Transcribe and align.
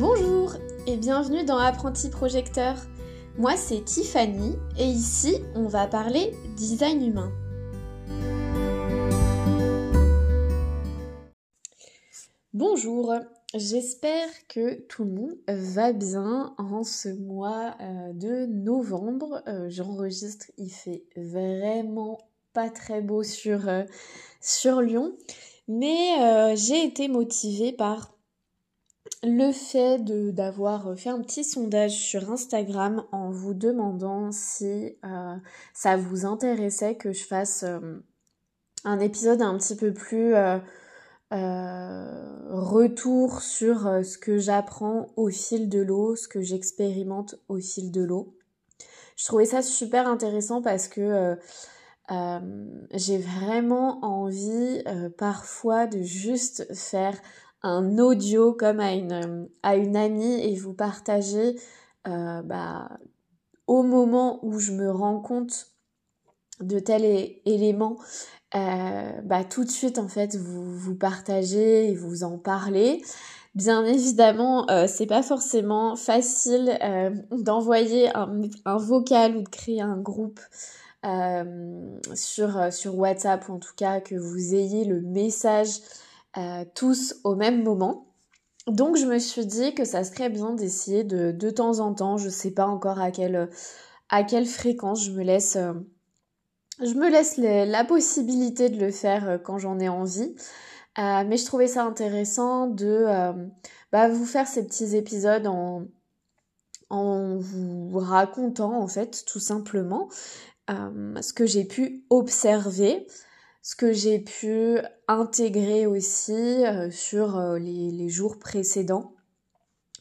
Bonjour 0.00 0.54
et 0.86 0.96
bienvenue 0.96 1.44
dans 1.44 1.58
Apprenti 1.58 2.08
Projecteur. 2.08 2.74
Moi 3.36 3.54
c'est 3.58 3.84
Tiffany 3.84 4.56
et 4.78 4.86
ici 4.86 5.34
on 5.54 5.68
va 5.68 5.86
parler 5.86 6.32
design 6.56 7.06
humain. 7.06 7.30
Bonjour, 12.54 13.12
j'espère 13.54 14.26
que 14.48 14.80
tout 14.86 15.04
le 15.04 15.10
monde 15.10 15.36
va 15.46 15.92
bien 15.92 16.54
en 16.56 16.82
ce 16.82 17.10
mois 17.10 17.76
euh, 17.82 18.14
de 18.14 18.46
novembre. 18.46 19.42
Euh, 19.48 19.66
j'enregistre, 19.68 20.46
il 20.56 20.70
fait 20.70 21.04
vraiment 21.14 22.16
pas 22.54 22.70
très 22.70 23.02
beau 23.02 23.22
sur, 23.22 23.68
euh, 23.68 23.82
sur 24.40 24.80
Lyon, 24.80 25.12
mais 25.68 26.56
j'ai 26.56 26.86
été 26.86 27.06
motivée 27.06 27.72
par 27.72 28.14
le 29.22 29.52
fait 29.52 29.98
d'avoir 30.32 30.96
fait 30.96 31.10
un 31.10 31.20
petit 31.20 31.44
sondage 31.44 31.92
sur 31.92 32.30
Instagram 32.30 33.04
en 33.12 33.30
vous 33.30 33.52
demandant 33.52 34.32
si 34.32 34.96
euh, 35.04 35.36
ça 35.74 35.96
vous 35.96 36.24
intéressait 36.24 36.94
que 36.94 37.12
je 37.12 37.24
fasse 37.24 37.64
euh, 37.64 38.02
un 38.84 38.98
épisode 38.98 39.42
un 39.42 39.58
petit 39.58 39.76
peu 39.76 39.92
plus 39.92 40.34
euh, 40.34 40.58
retour 42.48 43.42
sur 43.42 43.80
ce 44.02 44.16
que 44.16 44.38
j'apprends 44.38 45.08
au 45.16 45.28
fil 45.28 45.68
de 45.68 45.80
l'eau, 45.80 46.16
ce 46.16 46.26
que 46.26 46.40
j'expérimente 46.40 47.34
au 47.48 47.58
fil 47.58 47.92
de 47.92 48.02
l'eau. 48.02 48.34
Je 49.16 49.26
trouvais 49.26 49.44
ça 49.44 49.60
super 49.60 50.08
intéressant 50.08 50.62
parce 50.62 50.88
que 50.88 51.36
j'ai 52.08 53.18
vraiment 53.18 54.02
envie 54.02 54.82
parfois 55.18 55.86
de 55.86 56.00
juste 56.00 56.74
faire 56.74 57.14
un 57.62 57.98
audio 57.98 58.52
comme 58.52 58.80
à 58.80 58.94
une, 58.94 59.96
amie 59.96 60.40
et 60.40 60.56
vous 60.56 60.72
partagez 60.72 61.56
euh, 62.08 62.42
bah, 62.42 62.88
au 63.66 63.82
moment 63.82 64.44
où 64.44 64.58
je 64.58 64.72
me 64.72 64.90
rends 64.90 65.20
compte 65.20 65.68
de 66.60 66.78
tel 66.78 67.04
élément, 67.44 67.96
euh, 68.54 69.12
bah, 69.22 69.44
tout 69.44 69.64
de 69.64 69.70
suite 69.70 69.98
en 69.98 70.08
fait 70.08 70.36
vous 70.36 70.76
vous 70.76 70.94
partagez 70.94 71.90
et 71.90 71.94
vous 71.94 72.24
en 72.24 72.38
parlez. 72.38 73.02
Bien 73.54 73.84
évidemment, 73.84 74.68
euh, 74.70 74.86
c'est 74.86 75.06
pas 75.06 75.22
forcément 75.22 75.96
facile 75.96 76.78
euh, 76.82 77.10
d'envoyer 77.32 78.14
un, 78.16 78.42
un, 78.64 78.76
vocal 78.76 79.36
ou 79.36 79.42
de 79.42 79.48
créer 79.48 79.80
un 79.80 79.96
groupe 79.96 80.40
sur, 82.14 82.72
sur 82.72 82.98
WhatsApp 82.98 83.48
ou 83.48 83.54
en 83.54 83.58
tout 83.58 83.72
cas 83.74 84.00
que 84.00 84.14
vous 84.14 84.54
ayez 84.54 84.84
le 84.84 85.00
message 85.00 85.80
euh, 86.36 86.64
tous 86.74 87.16
au 87.24 87.34
même 87.34 87.64
moment. 87.64 88.06
Donc 88.66 88.96
je 88.96 89.06
me 89.06 89.18
suis 89.18 89.46
dit 89.46 89.74
que 89.74 89.84
ça 89.84 90.04
serait 90.04 90.28
bien 90.28 90.52
d'essayer 90.52 91.02
de 91.02 91.32
de 91.32 91.50
temps 91.50 91.80
en 91.80 91.92
temps, 91.94 92.18
je 92.18 92.28
sais 92.28 92.52
pas 92.52 92.66
encore 92.66 93.00
à 93.00 93.10
quelle 93.10 93.48
à 94.10 94.22
quelle 94.22 94.46
fréquence 94.46 95.04
je 95.04 95.12
me 95.12 95.24
laisse 95.24 95.56
euh, 95.56 95.72
je 96.80 96.94
me 96.94 97.10
laisse 97.10 97.36
la 97.36 97.84
possibilité 97.84 98.68
de 98.68 98.78
le 98.78 98.90
faire 98.92 99.28
euh, 99.28 99.38
quand 99.38 99.58
j'en 99.58 99.78
ai 99.80 99.88
envie. 99.88 100.34
mais 100.98 101.36
je 101.36 101.44
trouvais 101.44 101.66
ça 101.66 101.84
intéressant 101.84 102.66
de 102.68 103.06
bah, 103.92 104.08
vous 104.08 104.26
faire 104.26 104.46
ces 104.46 104.64
petits 104.66 104.96
épisodes 104.96 105.46
en, 105.46 105.86
en 106.90 107.36
vous 107.38 107.98
racontant 107.98 108.80
en 108.80 108.86
fait 108.86 109.24
tout 109.26 109.40
simplement 109.40 110.08
ce 110.68 111.32
que 111.32 111.46
j'ai 111.46 111.64
pu 111.64 112.04
observer 112.10 113.06
ce 113.62 113.76
que 113.76 113.92
j'ai 113.92 114.18
pu 114.18 114.78
intégrer 115.06 115.86
aussi 115.86 116.32
euh, 116.32 116.90
sur 116.90 117.38
euh, 117.38 117.58
les, 117.58 118.08
jours 118.08 118.38
précédents 118.38 119.14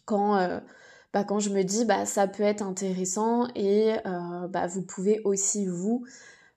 quand 0.05 0.37
euh, 0.37 0.59
bah, 1.13 1.23
quand 1.23 1.39
je 1.39 1.49
me 1.49 1.63
dis 1.63 1.85
bah 1.85 2.05
ça 2.05 2.27
peut 2.27 2.43
être 2.43 2.63
intéressant 2.63 3.47
et 3.55 3.93
bah 4.49 4.67
vous 4.67 4.81
pouvez 4.81 5.21
aussi 5.23 5.65
vous 5.67 6.05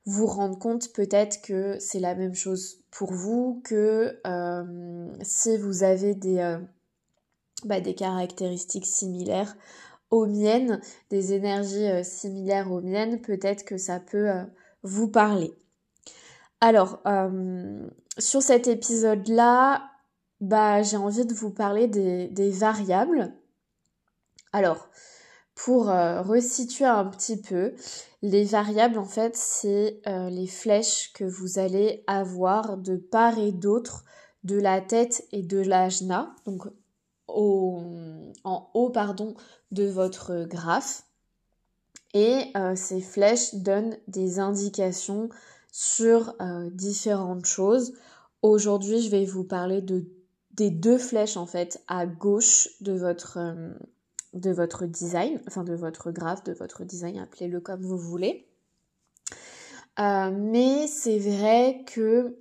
vous 0.07 0.27
rendre 0.27 0.59
compte 0.59 0.93
peut-être 0.93 1.43
que 1.43 1.79
c'est 1.79 2.01
la 2.01 2.15
même 2.15 2.35
chose 2.35 2.83
pour 2.91 3.13
vous 3.13 3.61
que 3.65 4.19
si 5.23 5.57
vous 5.57 5.83
avez 5.83 6.15
des 6.15 6.59
bah, 7.65 7.81
des 7.81 7.95
caractéristiques 7.95 8.87
similaires 8.87 9.57
aux 10.11 10.27
miennes, 10.27 10.81
des 11.11 11.33
énergies 11.33 12.05
similaires 12.05 12.71
aux 12.73 12.83
miennes, 12.83 13.21
peut-être 13.23 13.65
que 13.65 13.79
ça 13.79 14.01
peut 14.01 14.31
vous 14.83 15.09
parler. 15.09 15.55
Alors, 16.63 17.01
euh, 17.09 17.89
sur 18.19 18.41
cet 18.41 18.69
épisode-là, 18.69 19.83
bah, 20.41 20.81
j'ai 20.83 20.97
envie 20.97 21.27
de 21.27 21.35
vous 21.35 21.51
parler 21.51 21.89
des, 21.89 22.51
variables. 22.53 23.35
Alors, 24.53 24.89
pour 25.57 25.91
euh, 25.91 26.23
resituer 26.23 26.85
un 26.85 27.07
petit 27.07 27.41
peu, 27.41 27.75
les 28.23 28.45
variables, 28.45 28.97
en 29.01 29.05
fait, 29.05 29.37
c'est 29.37 30.01
euh, 30.07 30.31
les 30.31 30.47
flèches 30.47 31.13
que 31.15 31.25
vous 31.25 31.59
allez 31.59 32.05
avoir 32.07 32.77
de 32.77 32.97
part 32.97 33.41
et 33.41 33.51
d'autre 33.51 34.05
de 34.45 34.57
la 34.57 34.81
tête 34.81 35.27
et 35.33 35.43
de 35.43 35.59
l'ajna, 35.59 36.33
donc 36.47 36.69
en 37.27 38.71
haut 38.75 38.91
pardon, 38.91 39.35
de 39.73 39.89
votre 39.89 40.45
graphe. 40.45 41.03
Et 42.15 42.53
ces 42.77 43.01
flèches 43.01 43.55
donnent 43.55 43.97
des 44.07 44.39
indications 44.39 45.31
sur 45.73 46.37
euh, 46.41 46.69
différentes 46.71 47.47
choses. 47.47 47.95
Aujourd'hui, 48.43 49.01
je 49.01 49.11
vais 49.11 49.25
vous 49.25 49.43
parler 49.43 49.81
de 49.81 50.05
des 50.53 50.69
deux 50.69 50.99
flèches 50.99 51.39
en 51.39 51.47
fait 51.47 51.83
à 51.89 52.05
gauche 52.05 52.69
de 52.83 52.93
votre 52.93 53.39
euh, 53.39 53.73
de 54.35 54.51
votre 54.51 54.85
design, 54.85 55.41
enfin 55.49 55.65
de 55.65 55.75
votre 55.75 56.11
graphe, 56.11 56.45
de 56.45 56.53
votre 56.53 56.85
design, 56.85 57.19
appelez-le 57.19 57.61
comme 57.61 57.81
vous 57.81 57.99
voulez. 57.99 58.47
Euh, 59.99 60.31
mais 60.31 60.87
c'est 60.87 61.19
vrai 61.19 61.85
que 61.87 62.37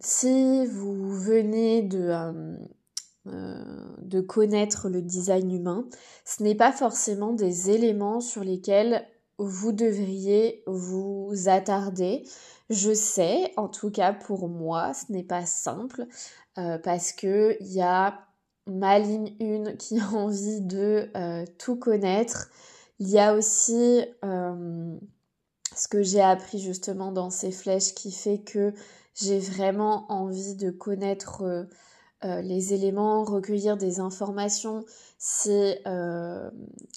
si 0.00 0.66
vous 0.66 1.10
venez 1.10 1.82
de 1.82 2.56
de 3.26 4.20
connaître 4.22 4.88
le 4.88 5.02
design 5.02 5.50
humain, 5.52 5.86
ce 6.24 6.42
n'est 6.42 6.54
pas 6.54 6.72
forcément 6.72 7.34
des 7.34 7.68
éléments 7.70 8.20
sur 8.20 8.42
lesquels 8.42 9.06
vous 9.40 9.72
devriez 9.72 10.62
vous 10.66 11.32
attarder. 11.46 12.24
Je 12.68 12.94
sais, 12.94 13.52
en 13.56 13.68
tout 13.68 13.90
cas 13.90 14.12
pour 14.12 14.48
moi, 14.48 14.92
ce 14.94 15.10
n'est 15.12 15.24
pas 15.24 15.46
simple 15.46 16.06
euh, 16.58 16.78
parce 16.78 17.12
que 17.12 17.56
il 17.60 17.72
y 17.72 17.82
a 17.82 18.20
ma 18.66 18.98
ligne 18.98 19.34
1 19.40 19.72
qui 19.76 19.98
a 19.98 20.08
envie 20.08 20.60
de 20.60 21.10
euh, 21.16 21.44
tout 21.58 21.76
connaître. 21.76 22.50
Il 22.98 23.08
y 23.08 23.18
a 23.18 23.34
aussi 23.34 24.04
euh, 24.24 24.96
ce 25.74 25.88
que 25.88 26.02
j'ai 26.02 26.20
appris 26.20 26.58
justement 26.58 27.12
dans 27.12 27.30
ces 27.30 27.50
flèches 27.50 27.94
qui 27.94 28.12
fait 28.12 28.38
que 28.38 28.74
j'ai 29.14 29.38
vraiment 29.38 30.10
envie 30.12 30.54
de 30.54 30.70
connaître 30.70 31.66
les 32.22 32.74
éléments, 32.74 33.24
recueillir 33.24 33.76
des 33.76 33.98
informations. 33.98 34.84
C'est 35.18 35.82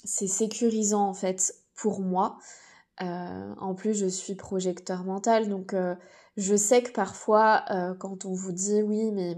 sécurisant 0.04 1.08
en 1.08 1.14
fait 1.14 1.63
pour 1.74 2.00
moi. 2.00 2.38
Euh, 3.02 3.54
en 3.58 3.74
plus, 3.74 3.94
je 3.94 4.06
suis 4.06 4.34
projecteur 4.34 5.04
mental, 5.04 5.48
donc 5.48 5.74
euh, 5.74 5.94
je 6.36 6.54
sais 6.54 6.82
que 6.82 6.92
parfois, 6.92 7.64
euh, 7.70 7.94
quand 7.94 8.24
on 8.24 8.32
vous 8.32 8.52
dit 8.52 8.82
oui, 8.82 9.10
mais 9.10 9.36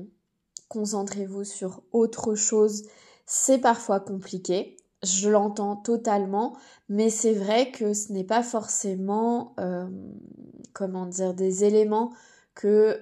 concentrez-vous 0.68 1.44
sur 1.44 1.82
autre 1.92 2.34
chose, 2.34 2.84
c'est 3.24 3.58
parfois 3.58 4.00
compliqué. 4.00 4.76
Je 5.02 5.28
l'entends 5.30 5.76
totalement, 5.76 6.56
mais 6.88 7.10
c'est 7.10 7.32
vrai 7.32 7.70
que 7.70 7.92
ce 7.92 8.12
n'est 8.12 8.24
pas 8.24 8.42
forcément, 8.42 9.54
comment 10.72 11.06
dire, 11.06 11.34
des 11.34 11.64
éléments 11.64 12.12
que 12.54 12.98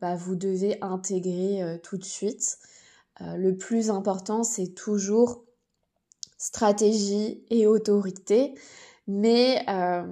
bah, 0.00 0.14
vous 0.16 0.36
devez 0.36 0.78
intégrer 0.80 1.80
tout 1.82 1.98
de 1.98 2.04
suite. 2.04 2.58
le 3.20 3.52
plus 3.52 3.90
important, 3.90 4.42
c'est 4.42 4.68
toujours 4.68 5.44
stratégie 6.42 7.44
et 7.50 7.68
autorité. 7.68 8.54
Mais 9.06 9.64
euh, 9.68 10.02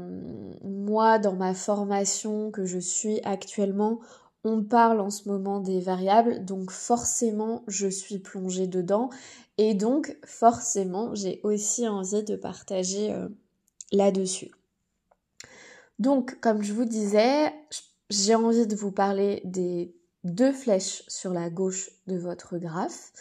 moi, 0.62 1.18
dans 1.18 1.34
ma 1.34 1.54
formation 1.54 2.52
que 2.52 2.64
je 2.64 2.78
suis 2.78 3.20
actuellement, 3.24 3.98
on 4.44 4.62
parle 4.62 5.00
en 5.00 5.10
ce 5.10 5.28
moment 5.28 5.58
des 5.58 5.80
variables, 5.80 6.44
donc 6.44 6.70
forcément, 6.70 7.64
je 7.66 7.88
suis 7.88 8.20
plongée 8.20 8.68
dedans. 8.68 9.10
Et 9.58 9.74
donc, 9.74 10.16
forcément, 10.24 11.14
j'ai 11.16 11.40
aussi 11.42 11.88
envie 11.88 12.22
de 12.22 12.36
partager 12.36 13.12
euh, 13.12 13.28
là-dessus. 13.90 14.52
Donc, 15.98 16.38
comme 16.40 16.62
je 16.62 16.72
vous 16.72 16.84
disais, 16.84 17.52
j'ai 18.08 18.36
envie 18.36 18.68
de 18.68 18.76
vous 18.76 18.92
parler 18.92 19.42
des 19.44 19.92
deux 20.22 20.52
flèches 20.52 21.02
sur 21.08 21.32
la 21.32 21.50
gauche 21.50 21.90
de 22.06 22.16
votre 22.16 22.56
graphe. 22.56 23.12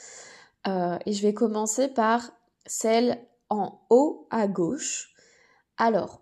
Euh, 0.68 0.98
et 1.06 1.14
je 1.14 1.22
vais 1.24 1.34
commencer 1.34 1.88
par 1.88 2.32
celle 2.70 3.20
en 3.50 3.82
haut 3.90 4.28
à 4.30 4.48
gauche. 4.48 5.14
Alors, 5.78 6.22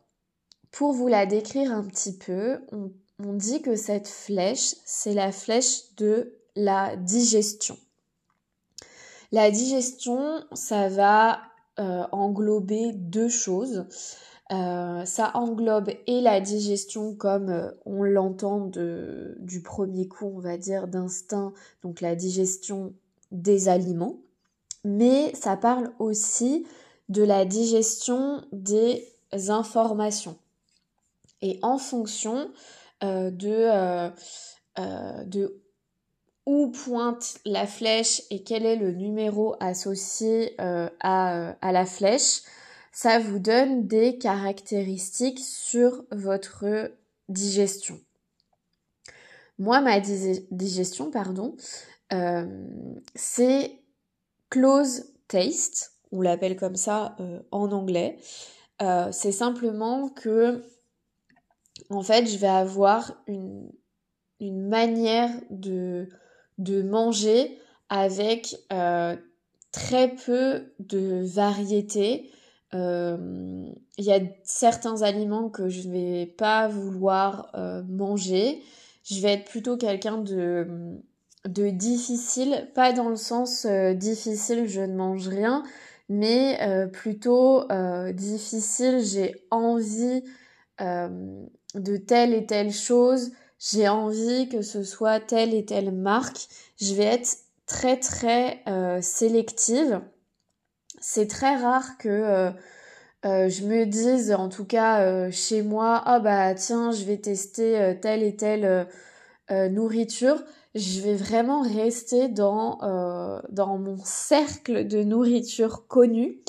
pour 0.71 0.93
vous 0.93 1.07
la 1.07 1.25
décrire 1.25 1.71
un 1.71 1.83
petit 1.83 2.17
peu, 2.17 2.59
on, 2.71 3.33
dit 3.33 3.61
que 3.61 3.75
cette 3.75 4.07
flèche, 4.07 4.75
c'est 4.85 5.13
la 5.13 5.31
flèche 5.31 5.95
de 5.95 6.37
la 6.55 6.95
digestion. 6.95 7.77
La 9.31 9.51
digestion, 9.51 10.43
ça 10.53 10.87
va 10.87 11.41
englober 11.77 12.91
deux 12.93 13.29
choses. 13.29 13.85
ça 14.49 15.31
englobe 15.33 15.89
et 16.07 16.21
la 16.21 16.39
digestion 16.39 17.15
comme 17.15 17.73
on 17.85 18.03
l'entend 18.03 18.71
du 19.39 19.61
premier 19.61 20.07
coup, 20.07 20.31
on 20.35 20.39
va 20.39 20.57
dire, 20.57 20.87
d'instinct, 20.87 21.53
donc 21.83 22.01
la 22.01 22.15
digestion 22.15 22.93
des 23.31 23.67
aliments, 23.67 24.17
mais 24.83 25.33
ça 25.35 25.57
parle 25.57 25.91
aussi 25.99 26.65
de 27.09 27.23
la 27.23 27.45
digestion 27.45 28.43
des 28.51 29.07
informations. 29.49 30.37
Et 31.41 31.59
en 31.61 31.77
fonction 31.77 32.51
euh, 33.03 33.29
de, 33.29 33.49
euh, 33.49 34.09
euh, 34.79 35.23
de 35.25 35.61
où 36.45 36.71
pointe 36.71 37.35
la 37.45 37.67
flèche 37.67 38.23
et 38.29 38.41
quel 38.43 38.65
est 38.65 38.77
le 38.77 38.91
numéro 38.91 39.55
associé 39.59 40.55
à, 40.57 40.89
à, 41.61 41.71
la 41.73 41.85
flèche, 41.85 42.41
ça 42.93 43.19
vous 43.19 43.37
donne 43.37 43.85
des 43.85 44.17
caractéristiques 44.17 45.41
sur 45.41 46.05
votre 46.11 46.89
digestion. 47.27 47.99
Moi, 49.59 49.81
ma 49.81 49.99
digestion, 49.99 51.11
pardon, 51.11 51.57
c'est 53.13 53.81
close 54.49 55.05
taste, 55.27 55.93
on 56.11 56.21
l'appelle 56.21 56.55
comme 56.55 56.75
ça 56.75 57.15
en 57.51 57.71
anglais. 57.71 58.17
c'est 59.11 59.31
simplement 59.31 60.09
que 60.09 60.63
en 61.89 62.01
fait, 62.01 62.27
je 62.27 62.37
vais 62.37 62.47
avoir 62.47 63.13
une, 63.27 63.71
manière 64.39 65.31
de, 65.49 66.07
manger 66.59 67.57
avec 67.89 68.55
euh, 68.73 69.15
très 69.71 70.15
peu 70.15 70.73
de 70.79 71.23
variété. 71.25 72.31
Euh, 72.73 73.65
il 73.97 74.05
y 74.05 74.11
a 74.11 74.19
certains 74.43 75.01
aliments 75.01 75.49
que 75.49 75.69
je 75.69 75.87
ne 75.87 75.93
vais 75.93 76.25
pas 76.25 76.67
vouloir 76.67 77.49
euh, 77.55 77.81
manger. 77.83 78.61
Je 79.03 79.21
vais 79.21 79.33
être 79.33 79.45
plutôt 79.45 79.77
quelqu'un 79.77 80.17
de, 80.17 80.99
de 81.45 81.69
difficile, 81.69 82.69
pas 82.75 82.93
dans 82.93 83.09
le 83.09 83.15
sens 83.15 83.65
difficile, 83.65 84.67
je 84.67 84.81
ne 84.81 84.95
mange 84.95 85.27
rien, 85.27 85.63
mais 86.09 86.59
plutôt 86.91 87.67
difficile, 88.13 88.99
j'ai 89.03 89.35
envie 89.51 90.23
de 90.79 91.97
telle 91.97 92.33
et 92.33 92.45
telle 92.45 92.71
chose, 92.71 93.31
j'ai 93.59 93.87
envie 93.87 94.49
que 94.49 94.61
ce 94.61 94.83
soit 94.83 95.19
telle 95.19 95.53
et 95.53 95.65
telle 95.65 95.91
marque, 95.91 96.47
je 96.79 96.93
vais 96.93 97.05
être 97.05 97.37
très 97.65 97.97
très 97.99 98.61
euh, 98.67 99.01
sélective. 99.01 100.01
C'est 100.99 101.27
très 101.27 101.55
rare 101.55 101.97
que 101.99 102.09
euh, 102.09 102.51
euh, 103.25 103.49
je 103.49 103.63
me 103.65 103.85
dise, 103.85 104.31
en 104.31 104.49
tout 104.49 104.65
cas 104.65 105.29
chez 105.31 105.61
moi, 105.61 106.01
ah 106.05 106.19
bah 106.19 106.53
tiens, 106.55 106.91
je 106.91 107.03
vais 107.03 107.17
tester 107.17 107.97
telle 108.01 108.23
et 108.23 108.35
telle 108.35 108.87
nourriture. 109.49 110.43
Je 110.77 111.01
vais 111.01 111.15
vraiment 111.15 111.61
rester 111.61 112.29
dans, 112.29 112.77
dans 113.49 113.77
mon 113.77 113.97
cercle 114.03 114.87
de 114.87 115.03
nourriture 115.03 115.87
connue. 115.87 116.39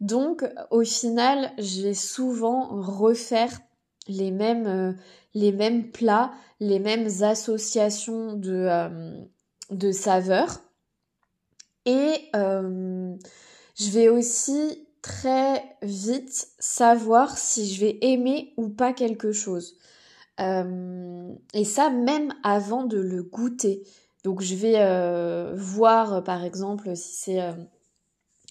Donc 0.00 0.44
au 0.70 0.82
final, 0.82 1.52
je 1.58 1.82
vais 1.82 1.94
souvent 1.94 2.68
refaire 2.80 3.60
les 4.08 4.30
mêmes, 4.32 4.66
euh, 4.66 4.92
les 5.34 5.52
mêmes 5.52 5.90
plats, 5.90 6.32
les 6.60 6.78
mêmes 6.78 7.08
associations 7.22 8.34
de, 8.34 8.66
euh, 9.80 9.92
saveurs. 9.92 10.60
Et 11.86 12.28
euh, 12.34 13.14
je 13.76 13.90
vais 13.90 14.08
aussi 14.08 14.88
très 15.02 15.62
vite 15.82 16.48
savoir 16.58 17.36
si 17.36 17.72
je 17.72 17.80
vais 17.80 17.98
aimer 18.02 18.54
ou 18.56 18.68
pas 18.68 18.92
quelque 18.92 19.32
chose. 19.32 19.76
Et 21.54 21.64
ça 21.64 21.90
même 21.90 22.34
avant 22.42 22.84
de 22.84 22.98
le 22.98 23.22
goûter. 23.22 23.82
Donc 24.24 24.40
je 24.40 24.54
vais 24.54 25.54
voir 25.54 26.22
par 26.24 26.44
exemple 26.44 26.94
si 26.96 27.14
c'est 27.14 27.40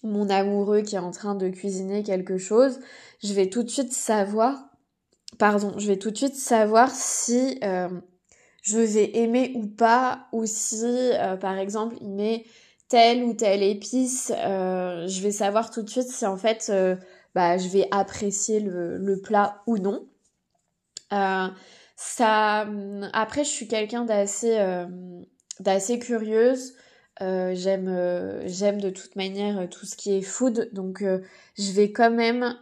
mon 0.02 0.28
amoureux 0.30 0.82
qui 0.82 0.96
est 0.96 1.00
en 1.00 1.10
train 1.10 1.34
de 1.34 1.48
cuisiner 1.48 2.02
quelque 2.02 2.38
chose, 2.38 2.80
je 3.22 3.32
vais 3.34 3.48
tout 3.48 3.62
de 3.62 3.68
suite 3.68 3.92
savoir 3.92 4.72
pardon, 5.38 5.74
je 5.78 5.86
vais 5.86 5.96
tout 5.96 6.10
de 6.10 6.16
suite 6.16 6.34
savoir 6.34 6.90
si 6.90 7.58
euh, 7.64 7.88
je 8.62 8.78
vais 8.78 9.16
aimer 9.18 9.52
ou 9.54 9.66
pas, 9.66 10.26
ou 10.32 10.46
si, 10.46 10.84
euh, 10.84 11.36
par 11.36 11.58
exemple, 11.58 11.96
il 12.00 12.10
met 12.10 12.44
telle 12.88 13.24
ou 13.24 13.32
telle 13.34 13.62
épice, 13.62 14.32
euh, 14.36 15.06
je 15.06 15.22
vais 15.22 15.32
savoir 15.32 15.70
tout 15.70 15.82
de 15.82 15.88
suite 15.88 16.08
si 16.08 16.26
en 16.26 16.36
fait, 16.36 16.70
bah, 17.34 17.56
je 17.56 17.68
vais 17.68 17.88
apprécier 17.90 18.60
le 18.60 19.20
plat 19.20 19.62
ou 19.66 19.78
non. 19.78 20.06
Ça, 22.04 22.66
après, 23.12 23.44
je 23.44 23.50
suis 23.50 23.68
quelqu'un 23.68 24.04
d'assez, 24.04 24.58
d'assez 25.60 25.98
curieuse. 25.98 26.74
Euh, 27.20 27.52
j'aime 27.54 27.88
euh, 27.88 28.42
j'aime 28.46 28.80
de 28.80 28.88
toute 28.88 29.16
manière 29.16 29.60
euh, 29.60 29.66
tout 29.66 29.84
ce 29.84 29.96
qui 29.96 30.16
est 30.16 30.22
food 30.22 30.70
donc 30.72 31.04
je 31.58 31.72
vais 31.72 31.92
quand 31.92 32.10
même 32.10 32.56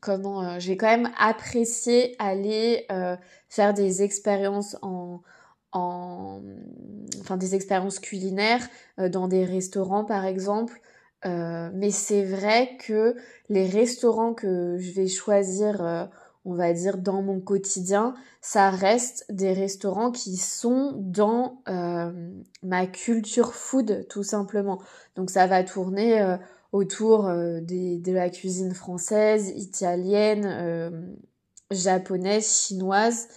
comment 0.00 0.58
quand 0.58 0.86
même 0.86 1.10
apprécier 1.16 2.16
aller 2.18 2.86
faire 3.48 3.72
des 3.72 4.02
expériences 4.02 4.76
en 4.82 5.22
en 5.72 6.42
enfin 7.20 7.36
des 7.36 7.54
expériences 7.54 8.00
culinaires 8.00 8.66
dans 8.98 9.28
des 9.28 9.44
restaurants 9.44 10.04
par 10.04 10.24
exemple 10.24 10.80
mais 11.24 11.90
c'est 11.92 12.24
vrai 12.24 12.76
que 12.84 13.14
les 13.48 13.66
restaurants 13.66 14.34
que 14.34 14.76
je 14.78 14.90
vais 14.90 15.06
choisir 15.06 16.08
on 16.44 16.54
va 16.54 16.72
dire, 16.72 16.98
dans 16.98 17.22
mon 17.22 17.40
quotidien, 17.40 18.14
ça 18.40 18.70
reste 18.70 19.26
des 19.30 19.52
restaurants 19.52 20.10
qui 20.10 20.36
sont 20.36 20.92
dans 20.96 21.62
euh, 21.68 22.32
ma 22.62 22.86
culture 22.86 23.54
food, 23.54 24.06
tout 24.08 24.22
simplement. 24.22 24.80
Donc 25.16 25.30
ça 25.30 25.46
va 25.46 25.62
tourner 25.64 26.20
euh, 26.20 26.36
autour 26.72 27.26
euh, 27.26 27.60
de 27.60 28.12
la 28.12 28.30
cuisine 28.30 28.74
française, 28.74 29.52
italienne, 29.54 31.14
japonaise, 31.70 32.64
chinoise, 32.66 33.28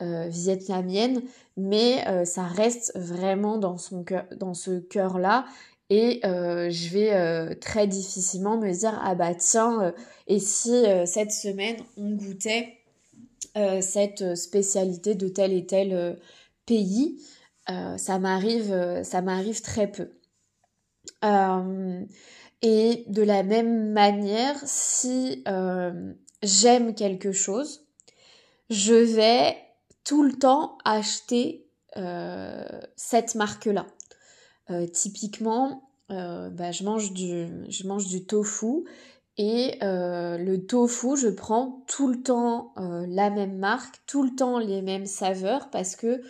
vietnamienne, 0.00 1.22
mais 1.56 2.24
ça 2.24 2.44
reste 2.44 2.92
vraiment 2.96 3.58
dans, 3.58 3.78
son 3.78 4.04
dans 4.36 4.54
ce 4.54 4.78
cœur-là 4.78 5.44
et 5.90 6.20
euh, 6.24 6.68
je 6.70 6.88
vais 6.90 7.14
euh, 7.14 7.54
très 7.54 7.86
difficilement 7.86 8.58
me 8.58 8.70
dire 8.72 8.98
ah 9.02 9.14
bah 9.14 9.34
tiens 9.34 9.82
euh, 9.82 9.92
et 10.26 10.38
si 10.38 10.84
cette 11.06 11.32
semaine 11.32 11.76
on 11.96 12.10
goûtait 12.10 12.74
cette 13.80 14.36
spécialité 14.36 15.16
de 15.16 15.26
tel 15.26 15.52
et 15.52 15.66
tel 15.66 16.16
pays 16.64 17.20
ça 17.66 18.18
m'arrive 18.20 19.02
ça 19.02 19.20
m'arrive 19.20 19.62
très 19.62 19.90
peu 19.90 20.10
et 22.62 23.04
de 23.08 23.22
la 23.22 23.42
même 23.42 23.90
manière 23.92 24.54
si 24.64 25.42
j'aime 26.42 26.94
quelque 26.94 27.32
chose 27.32 27.86
je 28.70 28.94
vais 28.94 29.56
tout 30.04 30.22
le 30.22 30.34
temps 30.34 30.78
acheter 30.84 31.66
cette 32.96 33.34
marque 33.34 33.66
là 33.66 33.86
euh, 34.70 34.86
typiquement, 34.86 35.90
euh, 36.10 36.50
bah, 36.50 36.72
je, 36.72 36.84
mange 36.84 37.12
du, 37.12 37.48
je 37.68 37.86
mange 37.86 38.06
du 38.06 38.24
tofu 38.24 38.84
et 39.38 39.78
euh, 39.82 40.36
le 40.36 40.66
tofu, 40.66 41.16
je 41.16 41.28
prends 41.28 41.84
tout 41.86 42.08
le 42.08 42.20
temps 42.22 42.74
la 42.76 43.30
même 43.30 43.56
marque, 43.56 44.02
tout 44.06 44.22
le 44.22 44.34
temps 44.34 44.58
les 44.58 44.82
mêmes 44.82 45.06
saveurs 45.06 45.70
parce 45.70 45.96
que 45.96 46.20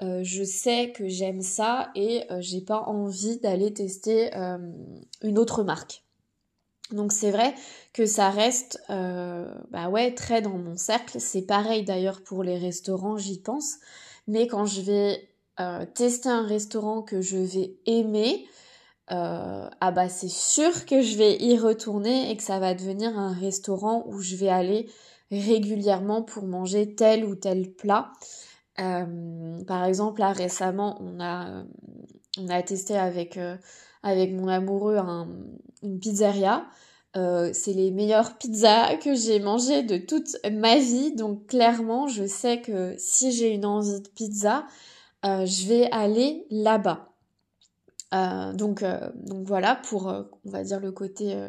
je 0.00 0.42
sais 0.42 0.90
que 0.90 1.06
j'aime 1.06 1.42
ça 1.42 1.90
et 1.94 2.24
j'ai 2.40 2.60
pas 2.60 2.82
envie 2.82 3.38
d'aller 3.38 3.72
tester 3.72 4.30
une 5.22 5.38
autre 5.38 5.62
marque. 5.62 6.02
Donc 6.90 7.12
c'est 7.12 7.30
vrai 7.30 7.54
que 7.92 8.06
ça 8.06 8.30
reste 8.30 8.80
bah 8.88 9.88
ouais 9.90 10.14
très 10.14 10.40
dans 10.40 10.58
mon 10.58 10.76
cercle. 10.76 11.20
C'est 11.20 11.42
pareil 11.42 11.84
d'ailleurs 11.84 12.22
pour 12.22 12.42
les 12.42 12.58
restaurants, 12.58 13.16
j'y 13.16 13.40
pense. 13.40 13.76
Mais 14.26 14.46
quand 14.46 14.66
je 14.66 14.80
vais 14.80 15.31
euh, 15.60 15.84
tester 15.84 16.30
un 16.30 16.46
restaurant 16.46 17.02
que 17.02 17.20
je 17.20 17.36
vais 17.36 17.76
aimer, 17.84 18.46
euh, 19.10 19.68
ah 19.80 19.90
bah 19.90 20.08
c'est 20.08 20.30
sûr 20.30 20.86
que 20.86 21.02
je 21.02 21.18
vais 21.18 21.36
y 21.36 21.58
retourner 21.58 22.30
et 22.30 22.36
que 22.38 22.42
ça 22.42 22.58
va 22.58 22.72
devenir 22.72 23.18
un 23.18 23.34
restaurant 23.34 24.02
où 24.06 24.20
je 24.20 24.36
vais 24.36 24.48
aller 24.48 24.88
régulièrement 25.30 26.22
pour 26.22 26.44
manger 26.44 26.94
tel 26.94 27.26
ou 27.26 27.34
tel 27.34 27.70
plat. 27.70 28.12
Euh, 28.80 29.62
par 29.64 29.84
exemple, 29.84 30.20
là 30.20 30.32
récemment, 30.32 30.96
on 31.00 31.20
a, 31.20 31.64
on 32.38 32.62
testé 32.62 32.96
avec, 32.96 33.38
avec 34.02 34.32
mon 34.32 34.48
amoureux 34.48 34.96
une 35.82 35.98
pizzeria. 36.00 36.64
c'est 37.14 37.74
les 37.74 37.90
meilleures 37.90 38.38
pizzas 38.38 38.96
que 38.96 39.14
j'ai 39.14 39.38
mangées 39.38 39.82
de 39.82 39.98
toute 39.98 40.34
ma 40.50 40.78
vie. 40.78 41.14
Donc 41.14 41.46
clairement, 41.46 42.06
je 42.08 42.26
sais 42.26 42.62
que 42.62 42.94
si 42.96 43.32
j'ai 43.32 43.50
une 43.50 43.66
envie 43.66 44.00
de 44.00 44.08
pizza, 44.08 44.64
euh, 45.24 45.46
je 45.46 45.66
vais 45.68 45.90
aller 45.90 46.46
là-bas. 46.50 47.08
donc, 48.54 48.84
donc 49.14 49.46
voilà 49.46 49.76
pour, 49.76 50.06
on 50.06 50.50
va 50.50 50.62
dire, 50.64 50.80
le 50.80 50.92
côté, 50.92 51.48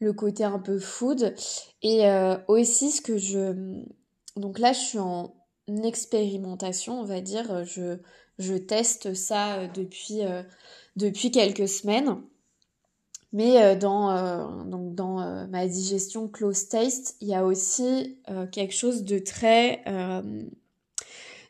le 0.00 0.12
côté 0.12 0.44
un 0.44 0.58
peu 0.58 0.78
food. 0.78 1.34
Et 1.82 2.08
aussi 2.46 2.90
ce 2.90 3.02
que 3.02 3.18
je... 3.18 3.82
Donc 4.36 4.58
là, 4.58 4.72
je 4.72 4.78
suis 4.78 4.98
en 4.98 5.34
expérimentation, 5.84 7.00
on 7.00 7.04
va 7.04 7.20
dire. 7.20 7.64
Je, 7.64 7.98
je 8.38 8.54
teste 8.54 9.14
ça 9.14 9.66
depuis, 9.66 10.22
depuis 10.96 11.30
quelques 11.30 11.68
semaines. 11.68 12.22
Mais 13.32 13.62
euh, 13.62 13.76
dans, 13.76 14.10
euh, 14.10 14.64
donc 14.64 14.94
dans 14.94 15.20
euh, 15.20 15.46
ma 15.48 15.66
digestion 15.66 16.28
close 16.28 16.68
taste, 16.68 17.16
il 17.20 17.28
y 17.28 17.34
a 17.34 17.44
aussi 17.44 18.18
quelque 18.52 18.74
chose 18.74 19.04
de 19.04 19.18
très, 19.18 19.84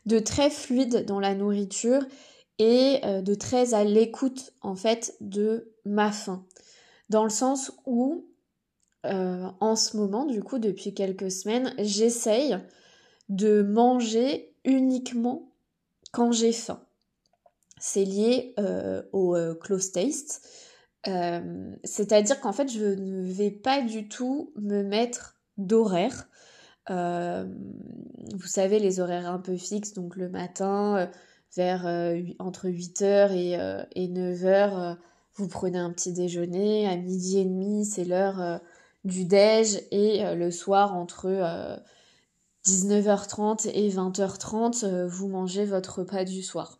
de 0.06 0.18
très 0.18 0.50
fluide 0.50 1.04
dans 1.06 1.20
la 1.20 1.34
nourriture 1.34 2.04
et 2.58 3.00
de 3.04 3.34
très 3.34 3.74
à 3.74 3.84
l'écoute 3.84 4.52
en 4.62 4.74
fait 4.74 5.16
de 5.20 5.72
ma 5.84 6.10
faim. 6.10 6.44
Dans 7.08 7.24
le 7.24 7.30
sens 7.30 7.72
où 7.86 8.26
en 9.04 9.76
ce 9.76 9.96
moment, 9.96 10.24
du 10.24 10.42
coup, 10.42 10.58
depuis 10.58 10.92
quelques 10.92 11.30
semaines, 11.30 11.72
j'essaye 11.78 12.58
de 13.28 13.62
manger 13.62 14.54
uniquement 14.64 15.52
quand 16.10 16.32
j'ai 16.32 16.52
faim. 16.52 16.82
C'est 17.78 18.04
lié 18.04 18.54
au 19.12 19.36
close 19.60 19.92
taste. 19.92 20.42
Euh, 21.06 21.74
c'est-à-dire 21.84 22.40
qu'en 22.40 22.52
fait, 22.52 22.70
je 22.70 22.84
ne 22.84 23.22
vais 23.22 23.50
pas 23.50 23.82
du 23.82 24.08
tout 24.08 24.52
me 24.56 24.82
mettre 24.82 25.36
d'horaire. 25.56 26.27
Euh, 26.90 27.44
vous 28.34 28.46
savez, 28.46 28.78
les 28.78 29.00
horaires 29.00 29.30
un 29.30 29.38
peu 29.38 29.56
fixes, 29.56 29.94
donc 29.94 30.16
le 30.16 30.28
matin, 30.28 30.96
euh, 30.96 31.06
vers 31.56 31.86
entre 32.38 32.68
8h 32.68 33.32
et, 33.32 33.52
et 33.94 34.08
9h, 34.08 34.96
vous 35.34 35.48
prenez 35.48 35.78
un 35.78 35.90
petit 35.90 36.12
déjeuner. 36.12 36.86
À 36.86 36.96
midi 36.96 37.38
et 37.38 37.44
demi, 37.44 37.86
c'est 37.86 38.04
l'heure 38.04 38.60
du 39.04 39.24
déj. 39.24 39.80
Et 39.90 40.22
le 40.34 40.50
soir, 40.50 40.94
entre 40.94 41.28
19h30 42.66 43.70
et 43.72 43.88
20h30, 43.88 45.06
vous 45.06 45.28
mangez 45.28 45.64
votre 45.64 46.00
repas 46.00 46.24
du 46.24 46.42
soir. 46.42 46.78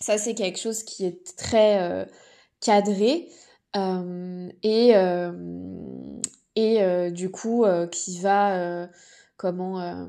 Ça, 0.00 0.18
c'est 0.18 0.34
quelque 0.34 0.58
chose 0.58 0.82
qui 0.82 1.04
est 1.04 1.36
très 1.36 2.08
cadré 2.60 3.28
euh, 3.76 4.48
et, 4.62 4.96
euh, 4.96 5.32
et 6.56 6.82
euh, 6.82 7.10
du 7.10 7.30
coup 7.30 7.64
qui 7.90 8.18
va 8.18 8.88
comment 9.36 10.08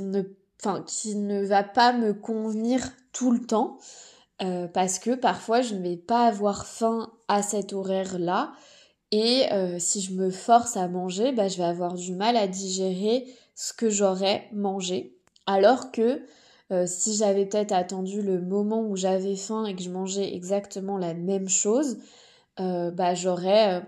ne 0.00 0.22
enfin 0.60 0.82
qui 0.86 1.16
ne 1.16 1.44
va 1.44 1.62
pas 1.62 1.92
me 1.92 2.14
convenir 2.14 2.80
tout 3.12 3.30
le 3.30 3.40
temps 3.40 3.78
parce 4.72 4.98
que 4.98 5.14
parfois 5.14 5.62
je 5.62 5.74
ne 5.74 5.82
vais 5.82 5.96
pas 5.96 6.26
avoir 6.26 6.66
faim 6.66 7.10
à 7.28 7.42
cet 7.42 7.72
horaire 7.72 8.18
là 8.18 8.52
et 9.12 9.44
si 9.78 10.00
je 10.00 10.12
me 10.12 10.30
force 10.30 10.76
à 10.76 10.88
manger 10.88 11.32
bah, 11.32 11.48
je 11.48 11.58
vais 11.58 11.64
avoir 11.64 11.94
du 11.94 12.14
mal 12.14 12.36
à 12.36 12.46
digérer 12.46 13.26
ce 13.54 13.72
que 13.72 13.90
j'aurais 13.90 14.48
mangé. 14.52 15.16
Alors 15.46 15.90
que 15.90 16.22
si 16.86 17.14
j'avais 17.14 17.46
peut-être 17.46 17.72
attendu 17.72 18.22
le 18.22 18.40
moment 18.40 18.82
où 18.82 18.96
j'avais 18.96 19.36
faim 19.36 19.64
et 19.64 19.74
que 19.74 19.82
je 19.82 19.90
mangeais 19.90 20.34
exactement 20.34 20.98
la 20.98 21.14
même 21.14 21.48
chose, 21.48 21.98
euh, 22.58 22.90
bah, 22.90 23.14
j'aurais 23.14 23.76
euh, 23.76 23.80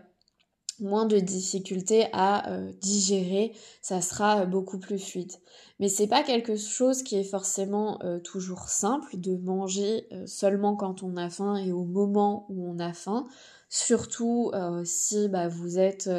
moins 0.80 1.06
de 1.06 1.18
difficultés 1.18 2.06
à 2.12 2.50
euh, 2.50 2.72
digérer, 2.80 3.52
ça 3.82 4.00
sera 4.00 4.46
beaucoup 4.46 4.78
plus 4.78 4.98
fluide. 4.98 5.32
Mais 5.80 5.88
c'est 5.88 6.06
pas 6.06 6.22
quelque 6.22 6.56
chose 6.56 7.02
qui 7.02 7.16
est 7.16 7.24
forcément 7.24 8.00
toujours 8.24 8.68
simple 8.68 9.16
de 9.16 9.36
manger 9.36 10.08
seulement 10.26 10.74
quand 10.74 11.04
on 11.04 11.16
a 11.16 11.30
faim 11.30 11.54
et 11.54 11.70
au 11.70 11.84
moment 11.84 12.46
où 12.48 12.68
on 12.68 12.80
a 12.80 12.92
faim, 12.92 13.28
surtout 13.68 14.50
si 14.82 15.28
bah, 15.28 15.46
vous 15.46 15.78
êtes 15.78 16.10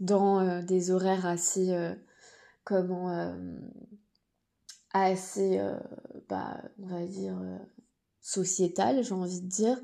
dans 0.00 0.62
des 0.62 0.90
horaires 0.90 1.24
assez 1.24 1.74
comment 2.62 3.34
assez 4.92 5.58
bah, 6.28 6.60
on 6.78 6.86
va 6.86 7.06
dire 7.06 7.38
sociétal, 8.24 9.04
j'ai 9.04 9.14
envie 9.14 9.40
de 9.40 9.46
dire. 9.46 9.78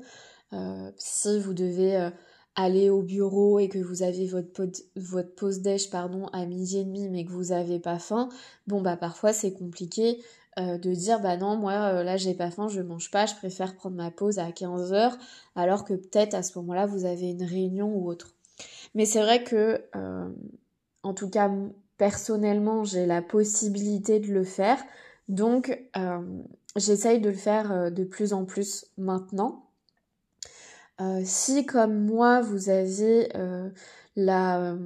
Euh, 0.53 0.91
si 0.97 1.39
vous 1.39 1.53
devez 1.53 2.09
euh, 2.57 2.61
aller 2.61 2.89
au 2.89 3.01
bureau 3.01 3.59
et 3.59 3.69
que 3.69 3.79
vous 3.79 4.03
avez 4.03 4.27
votre, 4.27 4.65
votre 4.95 5.35
pause 5.35 5.61
déj 5.61 5.89
pardon, 5.89 6.27
à 6.27 6.45
midi 6.45 6.79
et 6.79 6.83
demi 6.83 7.09
mais 7.09 7.25
que 7.25 7.31
vous 7.31 7.45
n'avez 7.45 7.79
pas 7.79 7.99
faim, 7.99 8.29
bon 8.67 8.81
bah 8.81 8.97
parfois 8.97 9.33
c'est 9.33 9.53
compliqué 9.53 10.21
euh, 10.59 10.77
de 10.77 10.93
dire 10.93 11.21
bah 11.21 11.37
non 11.37 11.55
moi 11.55 12.03
là 12.03 12.17
j'ai 12.17 12.33
pas 12.33 12.51
faim, 12.51 12.67
je 12.67 12.81
mange 12.81 13.09
pas, 13.09 13.25
je 13.25 13.35
préfère 13.35 13.75
prendre 13.75 13.95
ma 13.95 14.11
pause 14.11 14.39
à 14.39 14.51
15 14.51 14.93
heures 14.93 15.17
alors 15.55 15.85
que 15.85 15.93
peut-être 15.93 16.33
à 16.33 16.43
ce 16.43 16.57
moment-là 16.59 16.85
vous 16.85 17.05
avez 17.05 17.29
une 17.29 17.43
réunion 17.43 17.95
ou 17.95 18.09
autre. 18.09 18.33
Mais 18.95 19.05
c'est 19.05 19.21
vrai 19.21 19.43
que 19.43 19.81
en 21.03 21.13
tout 21.13 21.29
cas 21.29 21.49
personnellement 21.97 22.83
j'ai 22.83 23.05
la 23.05 23.21
possibilité 23.21 24.19
de 24.19 24.27
le 24.27 24.43
faire 24.43 24.83
donc 25.29 25.79
j'essaye 26.75 27.21
de 27.21 27.29
le 27.29 27.35
faire 27.35 27.91
de 27.91 28.03
plus 28.03 28.33
en 28.33 28.45
plus 28.45 28.87
maintenant 28.97 29.70
euh, 31.01 31.21
si 31.25 31.65
comme 31.65 32.05
moi 32.05 32.41
vous 32.41 32.69
avez 32.69 33.29
euh, 33.35 33.69
euh, 34.17 34.77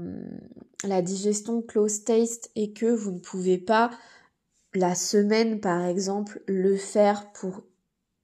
la 0.83 1.01
digestion 1.01 1.61
close 1.61 2.03
taste 2.03 2.51
et 2.55 2.71
que 2.71 2.85
vous 2.85 3.11
ne 3.11 3.19
pouvez 3.19 3.57
pas 3.57 3.91
la 4.73 4.95
semaine 4.95 5.59
par 5.59 5.83
exemple 5.85 6.41
le 6.47 6.77
faire 6.77 7.31
pour 7.33 7.63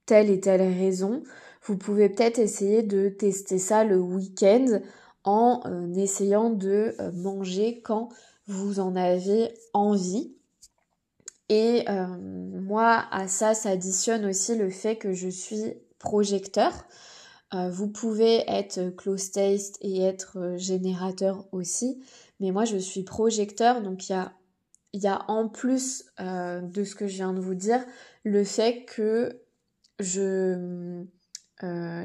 telle 0.06 0.30
et 0.30 0.40
telle 0.40 0.62
raison, 0.62 1.24
vous 1.64 1.78
pouvez 1.78 2.10
peut-être 2.10 2.40
essayer 2.40 2.82
de 2.82 3.10
tester 3.10 3.58
ça 3.58 3.84
le 3.84 4.00
week-end 4.00 4.82
en 5.24 5.62
essayant 5.96 6.50
de 6.50 6.96
manger 7.14 7.82
quand 7.82 8.10
vous 8.48 8.80
en 8.80 8.96
avez 8.96 9.54
envie. 9.74 10.36
Et 11.48 11.86
moi, 11.88 13.06
à 13.12 13.28
ça 13.28 13.54
s'additionne 13.54 14.26
aussi 14.26 14.58
le 14.58 14.70
fait 14.70 14.98
que 14.98 15.14
je 15.14 15.30
suis 15.30 15.76
projecteur. 16.00 16.74
Euh, 17.54 17.70
vous 17.70 17.90
pouvez 17.90 18.50
être 18.50 18.96
close 18.96 19.32
taste 19.32 19.78
et 19.82 20.02
être 20.02 20.38
euh, 20.40 20.58
générateur 20.58 21.46
aussi, 21.52 22.02
mais 22.40 22.52
moi 22.52 22.64
je 22.64 22.78
suis 22.78 23.04
projecteur, 23.04 23.82
donc 23.82 24.10
il 24.10 24.24
y 24.94 25.08
a, 25.08 25.26
en 25.28 25.50
plus 25.50 26.06
euh, 26.22 26.62
de 26.62 26.86
ce 26.86 26.96
que 26.96 27.08
je 27.08 27.16
viens 27.16 27.34
de 27.34 27.42
vous 27.42 27.56
dire 27.56 27.84
le 28.24 28.44
fait 28.44 28.86
que 28.86 29.42
je 30.00 31.04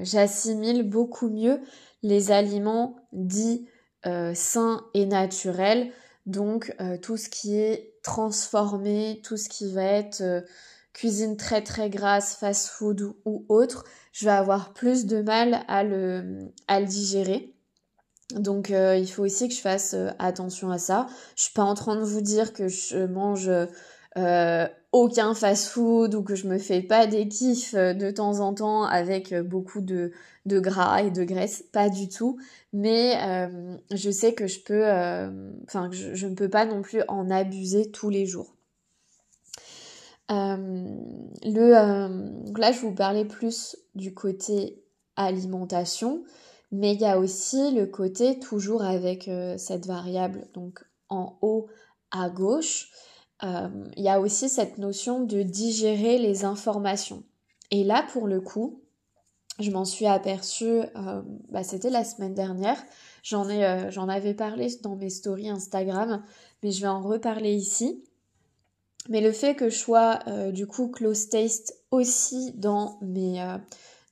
j'assimile 0.02 0.82
beaucoup 0.82 1.30
mieux 1.30 1.62
les 2.02 2.30
aliments 2.30 2.96
dits 3.12 3.66
sains 4.04 4.84
et 4.92 5.06
naturels, 5.06 5.92
donc 6.26 6.76
tout 7.00 7.16
ce 7.16 7.30
qui 7.30 7.56
est 7.56 7.94
transformé, 8.02 9.22
tout 9.24 9.38
ce 9.38 9.48
qui 9.48 9.72
va 9.72 9.82
être 9.82 10.44
cuisine 10.96 11.36
très 11.36 11.62
très 11.62 11.90
grasse, 11.90 12.36
fast 12.36 12.68
food 12.68 13.02
ou, 13.26 13.44
autre, 13.50 13.84
je 14.12 14.24
vais 14.24 14.32
avoir 14.32 14.72
plus 14.72 15.04
de 15.04 15.20
mal 15.20 15.60
à 15.68 15.84
le, 15.84 16.50
à 16.68 16.80
le 16.80 16.86
digérer. 16.86 17.52
Donc 18.34 18.70
euh, 18.70 18.96
il 18.96 19.06
faut 19.06 19.22
aussi 19.22 19.46
que 19.46 19.54
je 19.54 19.60
fasse 19.60 19.92
euh, 19.92 20.08
attention 20.18 20.70
à 20.70 20.78
ça. 20.78 21.06
Je 21.36 21.42
suis 21.42 21.52
pas 21.52 21.64
en 21.64 21.74
train 21.74 21.96
de 21.96 22.00
vous 22.00 22.22
dire 22.22 22.54
que 22.54 22.68
je 22.68 23.04
mange 23.04 23.50
euh, 24.16 24.66
aucun 24.90 25.34
fast-food 25.34 26.14
ou 26.14 26.22
que 26.22 26.34
je 26.34 26.48
me 26.48 26.56
fais 26.56 26.80
pas 26.80 27.06
des 27.06 27.28
kiffs 27.28 27.74
de 27.74 28.10
temps 28.10 28.40
en 28.40 28.54
temps 28.54 28.84
avec 28.84 29.34
beaucoup 29.34 29.82
de, 29.82 30.12
de 30.46 30.60
gras 30.60 31.02
et 31.02 31.10
de 31.10 31.24
graisse, 31.24 31.62
pas 31.72 31.90
du 31.90 32.08
tout. 32.08 32.38
Mais 32.72 33.18
je 33.92 34.10
sais 34.10 34.32
que 34.32 34.46
je 34.46 34.60
peux, 34.60 34.86
enfin 35.64 35.90
je, 35.92 36.14
je 36.14 36.26
ne 36.26 36.34
peux 36.34 36.48
pas 36.48 36.64
non 36.64 36.80
plus 36.80 37.02
en 37.08 37.30
abuser 37.30 37.90
tous 37.90 38.08
les 38.08 38.24
jours. 38.24 38.55
Euh, 40.30 40.56
le, 41.44 41.76
euh, 41.76 42.52
là, 42.56 42.72
je 42.72 42.80
vous 42.80 42.94
parlais 42.94 43.24
plus 43.24 43.76
du 43.94 44.12
côté 44.12 44.82
alimentation, 45.16 46.24
mais 46.72 46.94
il 46.94 47.00
y 47.00 47.04
a 47.04 47.18
aussi 47.18 47.72
le 47.72 47.86
côté 47.86 48.38
toujours 48.38 48.82
avec 48.82 49.28
euh, 49.28 49.56
cette 49.56 49.86
variable, 49.86 50.48
donc 50.52 50.84
en 51.08 51.38
haut 51.42 51.68
à 52.10 52.28
gauche, 52.30 52.90
il 53.42 54.02
y 54.02 54.08
a 54.08 54.18
aussi 54.18 54.48
cette 54.48 54.78
notion 54.78 55.20
de 55.20 55.42
digérer 55.42 56.16
les 56.16 56.46
informations. 56.46 57.22
Et 57.70 57.84
là, 57.84 58.02
pour 58.12 58.26
le 58.26 58.40
coup, 58.40 58.80
je 59.60 59.70
m'en 59.70 59.84
suis 59.84 60.06
aperçue, 60.06 60.80
bah, 61.50 61.62
c'était 61.62 61.90
la 61.90 62.02
semaine 62.02 62.32
dernière, 62.32 62.82
j'en 63.22 63.48
ai, 63.50 63.90
j'en 63.90 64.08
avais 64.08 64.32
parlé 64.32 64.68
dans 64.82 64.96
mes 64.96 65.10
stories 65.10 65.50
Instagram, 65.50 66.22
mais 66.62 66.72
je 66.72 66.80
vais 66.80 66.88
en 66.88 67.02
reparler 67.02 67.52
ici. 67.52 68.02
Mais 69.08 69.20
le 69.20 69.32
fait 69.32 69.54
que 69.54 69.68
je 69.68 69.76
sois 69.76 70.20
euh, 70.26 70.50
du 70.52 70.66
coup 70.66 70.88
close 70.88 71.28
taste 71.28 71.76
aussi 71.90 72.52
dans 72.54 72.98
mes 73.02 73.42
euh, 73.42 73.58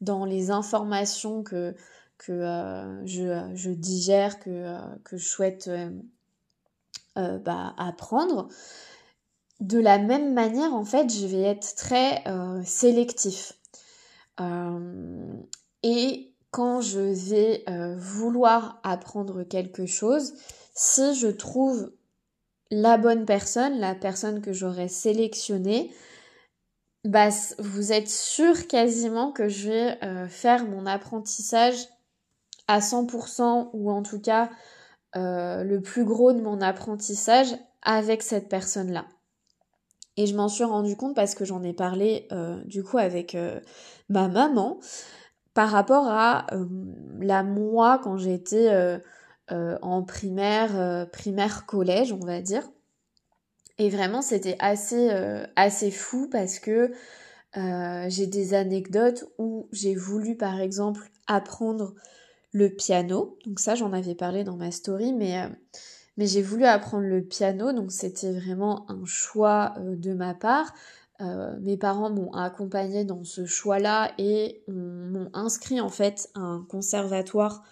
dans 0.01 0.25
les 0.25 0.51
informations 0.51 1.43
que 1.43 1.75
que 2.19 2.33
euh, 2.33 3.05
je, 3.07 3.71
digère, 3.71 4.39
que, 4.39 4.79
que 5.03 5.17
je 5.17 5.27
souhaite 5.27 5.69
bah, 7.17 7.75
apprendre, 7.77 8.49
de 9.61 9.79
la 9.79 9.99
même 9.99 10.33
manière 10.33 10.75
en 10.75 10.85
fait 10.85 11.13
je 11.13 11.27
vais 11.27 11.43
être 11.43 11.75
très 11.75 12.23
sélectif. 12.65 13.55
Et 15.83 16.33
quand 16.51 16.81
je 16.81 17.01
vais 17.01 17.65
vouloir 17.99 18.81
apprendre 18.85 19.43
quelque 19.43 19.87
chose, 19.87 20.35
si 20.75 21.15
je 21.15 21.29
trouve 21.29 21.93
la 22.81 22.99
bonne 22.99 23.25
personne, 23.25 23.79
la 23.79 23.95
personne 23.95 24.41
que 24.41 24.53
j'aurais 24.53 24.89
sélectionnée, 24.89 25.93
bah, 27.05 27.29
vous 27.59 27.93
êtes 27.93 28.09
sûr 28.09 28.67
quasiment 28.67 29.31
que 29.31 29.49
je 29.49 29.69
vais 29.69 30.05
euh, 30.05 30.27
faire 30.27 30.65
mon 30.65 30.87
apprentissage 30.87 31.77
à 32.67 32.81
100% 32.81 33.71
ou 33.75 33.91
en 33.91 34.03
tout 34.03 34.21
cas 34.21 34.51
euh, 35.17 35.63
le 35.63 35.81
plus 35.81 36.05
gros 36.05 36.33
de 36.33 36.41
mon 36.41 36.61
apprentissage 36.61 37.55
avec 37.83 38.23
cette 38.23 38.49
personne-là. 38.49 39.05
Et 40.17 40.27
je 40.27 40.35
m'en 40.35 40.49
suis 40.49 40.65
rendu 40.65 40.97
compte 40.97 41.15
parce 41.15 41.35
que 41.35 41.45
j'en 41.45 41.63
ai 41.63 41.73
parlé 41.75 42.27
euh, 42.33 42.63
du 42.65 42.83
coup 42.83 42.99
avec 42.99 43.37
ma 44.09 44.29
maman 44.29 44.79
par 45.53 45.71
rapport 45.71 46.09
à 46.09 46.47
la 47.21 47.43
moi 47.43 48.01
quand 48.03 48.17
j'étais 48.17 49.01
en 49.51 50.03
primaire, 50.03 51.09
primaire 51.13 51.67
collège, 51.67 52.13
on 52.13 52.25
va 52.25 52.41
dire. 52.41 52.69
Et 53.79 53.91
vraiment, 53.91 54.23
c'était 54.23 54.57
assez, 54.61 55.11
euh, 55.11 55.47
assez 55.57 55.91
fou 55.91 56.29
parce 56.31 56.59
que 56.59 56.93
euh, 57.57 58.07
j'ai 58.09 58.27
des 58.27 58.55
anecdotes 58.55 59.25
où 59.39 59.69
j'ai 59.73 59.95
voulu, 59.95 60.37
par 60.37 60.61
exemple, 60.61 61.11
apprendre 61.27 61.95
le 62.53 62.71
piano. 62.71 63.37
Donc 63.47 63.59
ça, 63.59 63.75
j'en 63.75 63.93
avais 63.93 64.15
parlé 64.15 64.45
dans 64.45 64.57
ma 64.57 64.71
story, 64.71 65.13
mais, 65.13 65.43
euh, 65.43 65.49
mais 66.17 66.27
j'ai 66.27 66.43
voulu 66.43 66.65
apprendre 66.65 67.05
le 67.05 67.23
piano. 67.23 67.73
Donc 67.73 67.91
c'était 67.91 68.33
vraiment 68.33 68.89
un 68.89 69.05
choix 69.05 69.75
de 69.81 70.15
ma 70.15 70.35
part. 70.35 70.73
mes 71.61 71.77
parents 71.77 72.11
m'ont 72.11 72.33
accompagné 72.33 73.05
dans 73.05 73.25
ce 73.25 73.45
choix-là 73.45 74.13
et 74.19 74.63
m'ont 74.69 75.31
inscrit 75.33 75.81
en 75.81 75.89
fait 75.89 76.29
à 76.35 76.41
un 76.41 76.63
conservatoire 76.69 77.65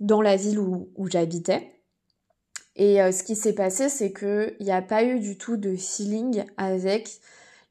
dans 0.00 0.22
la 0.22 0.36
ville 0.36 0.58
où, 0.58 0.88
j'habitais. 1.06 1.70
Et 2.76 3.02
euh, 3.02 3.12
ce 3.12 3.22
qui 3.22 3.36
s'est 3.36 3.54
passé, 3.54 3.88
c'est 3.88 4.12
qu'il 4.12 4.56
n'y 4.60 4.72
a 4.72 4.82
pas 4.82 5.04
eu 5.04 5.20
du 5.20 5.36
tout 5.36 5.56
de 5.56 5.76
feeling 5.76 6.44
avec 6.56 7.20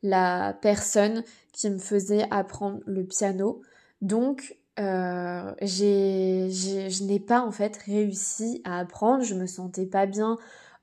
la 0.03 0.57
personne 0.61 1.23
qui 1.51 1.69
me 1.69 1.79
faisait 1.79 2.25
apprendre 2.31 2.79
le 2.85 3.03
piano. 3.03 3.61
Donc, 4.01 4.55
euh, 4.79 5.53
je 5.61 7.03
n'ai 7.03 7.19
pas 7.19 7.41
en 7.41 7.51
fait 7.51 7.75
réussi 7.77 8.61
à 8.63 8.79
apprendre. 8.79 9.23
Je 9.23 9.35
me 9.35 9.47
sentais 9.47 9.87
pas 9.87 10.05
bien 10.05 10.37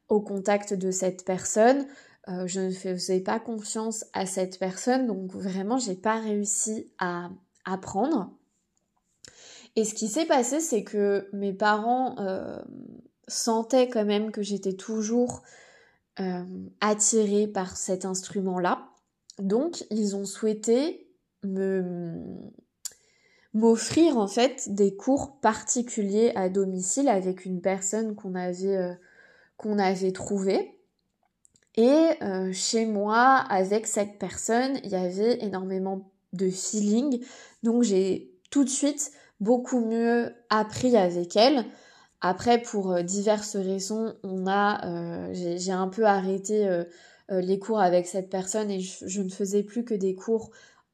au 0.09 0.21
contact 0.21 0.75
de 0.75 0.91
cette 0.91 1.25
personne. 1.25 1.87
Euh, 2.29 2.47
je 2.47 2.61
ne 2.61 2.71
faisais 2.71 3.21
pas 3.21 3.38
confiance 3.38 4.05
à 4.12 4.26
cette 4.26 4.59
personne. 4.59 5.07
Donc, 5.07 5.33
vraiment, 5.33 5.79
j'ai 5.79 5.95
pas 5.95 6.19
réussi 6.19 6.91
à 6.99 7.31
apprendre. 7.65 8.31
Et 9.76 9.85
ce 9.85 9.95
qui 9.95 10.09
s'est 10.09 10.26
passé, 10.26 10.61
c'est 10.61 10.83
que 10.83 11.28
mes 11.33 11.52
parents 11.52 12.16
sentais 13.28 13.88
quand 13.88 14.04
même 14.04 14.30
que 14.30 14.42
j'étais 14.42 14.75
toujours 14.75 15.42
euh, 16.21 16.45
attirée 16.80 17.47
par 17.47 17.76
cet 17.76 18.04
instrument-là. 18.04 18.88
Donc, 19.38 19.85
ils 19.90 20.16
ont 20.16 20.25
souhaité 20.25 21.02
m'offrir 23.52 24.16
en 24.18 24.26
fait 24.26 24.75
des 24.75 24.97
cours 24.97 25.38
particuliers 25.40 26.33
à 26.35 26.49
domicile 26.49 27.09
avec 27.09 27.45
une 27.45 27.61
personne 27.61 28.16
qu'on 28.16 28.35
avait 28.35 28.76
euh, 28.76 28.95
avait 29.78 30.12
trouvée. 30.12 30.78
Et 31.76 32.09
euh, 32.23 32.50
chez 32.52 32.87
moi, 32.87 33.37
avec 33.50 33.87
cette 33.87 34.18
personne, 34.18 34.78
il 34.83 34.90
y 34.90 34.97
avait 34.97 35.45
énormément 35.45 36.11
de 36.33 36.49
feeling. 36.49 37.23
Donc 37.62 37.83
j'ai 37.83 38.33
tout 38.50 38.64
de 38.64 38.71
suite 38.71 39.12
beaucoup 39.40 39.81
mieux 39.81 40.33
appris 40.50 40.97
avec 40.97 41.37
elle. 41.37 41.65
Après, 42.21 42.61
pour 42.61 42.93
euh, 42.93 43.02
diverses 43.02 43.56
raisons, 43.56 44.15
on 44.23 44.47
a, 44.47 44.87
euh, 44.87 45.30
j'ai 45.32 45.73
un 45.73 45.89
peu 45.89 46.06
arrêté 46.06 46.67
euh, 46.67 46.84
les 47.28 47.58
cours 47.58 47.80
avec 47.80 48.06
cette 48.06 48.30
personne 48.30 48.71
et 48.71 48.80
je, 48.80 49.23
ne 49.23 49.28
faisais 49.28 49.63
plus 49.63 49.84
que 49.84 49.95
des 49.95 50.15
cours 50.15 50.50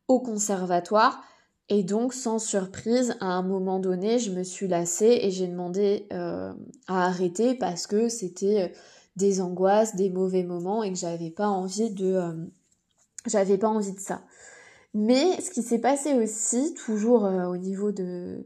au 0.09 0.21
conservatoire. 0.21 1.23
Et 1.69 1.85
donc, 1.85 2.13
sans 2.13 2.39
surprise, 2.39 3.15
à 3.21 3.27
un 3.27 3.43
moment 3.43 3.79
donné, 3.79 4.19
je 4.19 4.31
me 4.33 4.43
suis 4.43 4.67
lassée 4.67 5.21
et 5.23 5.31
j'ai 5.31 5.47
demandé 5.47 6.07
à 6.11 6.55
arrêter 6.89 7.55
parce 7.55 7.87
que 7.87 8.09
c'était 8.09 8.73
des 9.17 9.41
angoisses, 9.41 9.95
des 9.95 10.11
mauvais 10.11 10.43
moments 10.43 10.83
et 10.83 10.93
que 10.93 10.99
j'avais 10.99 11.31
pas 11.31 11.49
envie 11.49 11.91
de, 11.91 12.21
j'avais 13.27 13.59
pas 13.59 13.69
envie 13.69 13.93
de 13.93 14.01
ça. 14.01 14.23
Mais 14.95 15.41
ce 15.41 15.51
qui 15.51 15.63
s'est 15.63 15.79
passé 15.79 16.15
aussi, 16.15 16.75
toujours 16.75 17.23
au 17.23 17.57
niveau 17.57 17.93
de, 17.93 18.45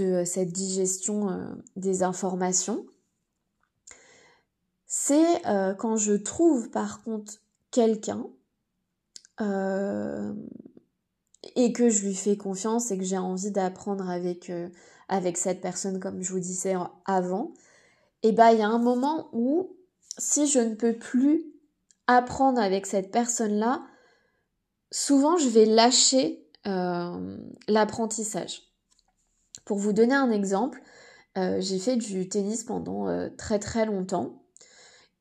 euh, 0.00 0.24
cette 0.24 0.52
digestion 0.52 1.30
euh, 1.30 1.54
des 1.76 2.02
informations, 2.02 2.84
c'est 4.86 5.46
euh, 5.46 5.74
quand 5.74 5.96
je 5.96 6.12
trouve 6.12 6.70
par 6.70 7.02
contre 7.02 7.34
quelqu'un 7.70 8.26
et 11.54 11.72
que 11.72 11.90
je 11.90 12.06
lui 12.06 12.14
fais 12.14 12.38
confiance 12.38 12.90
et 12.90 12.96
que 12.96 13.04
j'ai 13.04 13.18
envie 13.18 13.50
d'apprendre 13.50 14.08
avec, 14.08 14.50
avec 15.08 15.36
cette 15.36 15.60
personne 15.60 16.00
comme 16.00 16.22
je 16.22 16.32
vous 16.32 16.40
disais 16.40 16.74
avant, 17.04 17.52
et 18.22 18.32
bah 18.32 18.52
il 18.52 18.60
y 18.60 18.62
a 18.62 18.68
un 18.68 18.78
moment 18.78 19.28
où 19.32 19.76
si 20.16 20.46
je 20.46 20.58
ne 20.58 20.74
peux 20.74 20.96
plus 20.96 21.44
apprendre 22.06 22.60
avec 22.60 22.86
cette 22.86 23.10
personne-là, 23.10 23.86
souvent 24.96 25.36
je 25.36 25.48
vais 25.48 25.66
lâcher 25.66 26.42
l'apprentissage. 27.68 28.62
Pour 29.64 29.78
vous 29.78 29.92
donner 29.92 30.14
un 30.14 30.30
exemple, 30.32 30.82
euh, 31.36 31.60
j'ai 31.60 31.78
fait 31.78 31.96
du 31.96 32.28
tennis 32.28 32.64
pendant 32.64 33.08
euh, 33.08 33.28
très 33.36 33.58
très 33.58 33.84
longtemps. 33.84 34.42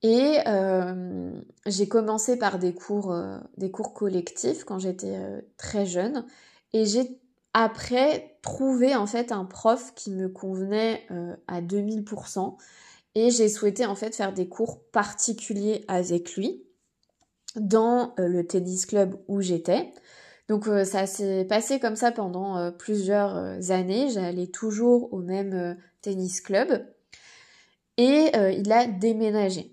Et 0.02 0.38
euh, 0.48 1.32
j'ai 1.66 1.88
commencé 1.88 2.38
par 2.38 2.58
des 2.60 2.74
cours, 2.74 3.16
des 3.58 3.72
cours 3.72 3.94
collectifs 3.94 4.64
quand 4.64 4.80
j'étais 4.80 5.18
très 5.58 5.86
jeune. 5.86 6.26
Et 6.74 6.86
j'ai 6.86 7.20
après 7.54 8.38
trouvé 8.44 8.96
en 8.96 9.08
fait 9.08 9.32
un 9.32 9.46
prof 9.46 9.94
qui 9.96 10.12
me 10.12 10.30
convenait 10.30 11.08
à 11.48 11.62
2000% 11.62 12.56
et 13.16 13.32
j'ai 13.32 13.50
souhaité 13.50 13.86
en 13.86 13.96
fait 13.96 14.16
faire 14.16 14.34
des 14.34 14.48
cours 14.48 14.84
particuliers 14.92 15.86
avec 15.88 16.36
lui 16.36 16.66
dans 17.56 18.13
le 18.18 18.46
tennis 18.46 18.86
club 18.86 19.15
où 19.28 19.41
j'étais. 19.41 19.91
Donc 20.48 20.68
euh, 20.68 20.86
ça 20.86 21.08
s'est 21.08 21.46
passé 21.46 21.80
comme 21.80 21.96
ça 21.96 22.12
pendant 22.12 22.58
euh, 22.58 22.72
plusieurs 22.72 23.36
euh, 23.36 23.60
années. 23.70 24.10
J'allais 24.10 24.48
toujours 24.48 25.12
au 25.12 25.20
même 25.20 25.78
tennis 26.02 26.41
club 26.41 26.86
et 27.98 28.32
il 28.36 28.72
a 28.74 28.88
déménagé. 28.88 29.72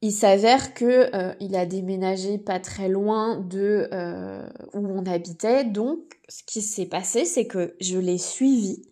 Il 0.00 0.10
s'avère 0.10 0.72
que 0.74 1.10
il 1.38 1.54
a 1.54 1.66
déménagé 1.66 2.38
pas 2.38 2.58
très 2.58 2.88
loin 2.88 3.38
de 3.38 3.88
où 4.72 4.78
on 4.78 5.04
habitait. 5.04 5.64
Donc 5.64 6.18
ce 6.28 6.42
qui 6.44 6.62
s'est 6.62 6.86
passé, 6.86 7.26
c'est 7.26 7.46
que 7.46 7.76
je 7.80 7.98
l'ai 7.98 8.16
suivi 8.16 8.88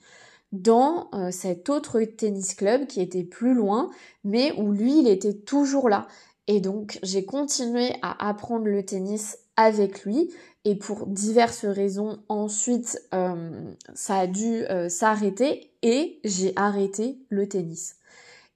dans 0.52 1.10
cet 1.32 1.70
autre 1.70 2.00
tennis 2.02 2.54
club 2.54 2.86
qui 2.86 3.00
était 3.00 3.24
plus 3.24 3.54
loin, 3.54 3.90
mais 4.24 4.52
où 4.58 4.72
lui, 4.72 5.00
il 5.00 5.08
était 5.08 5.34
toujours 5.34 5.88
là. 5.88 6.06
Et 6.50 6.60
donc, 6.60 6.98
j'ai 7.04 7.24
continué 7.24 7.92
à 8.02 8.28
apprendre 8.28 8.64
le 8.64 8.84
tennis 8.84 9.38
avec 9.54 10.02
lui. 10.04 10.34
Et 10.64 10.74
pour 10.74 11.06
diverses 11.06 11.64
raisons, 11.64 12.18
ensuite, 12.28 13.00
euh, 13.14 13.72
ça 13.94 14.16
a 14.16 14.26
dû 14.26 14.64
euh, 14.64 14.88
s'arrêter 14.88 15.70
et 15.82 16.18
j'ai 16.24 16.52
arrêté 16.56 17.20
le 17.28 17.48
tennis. 17.48 17.94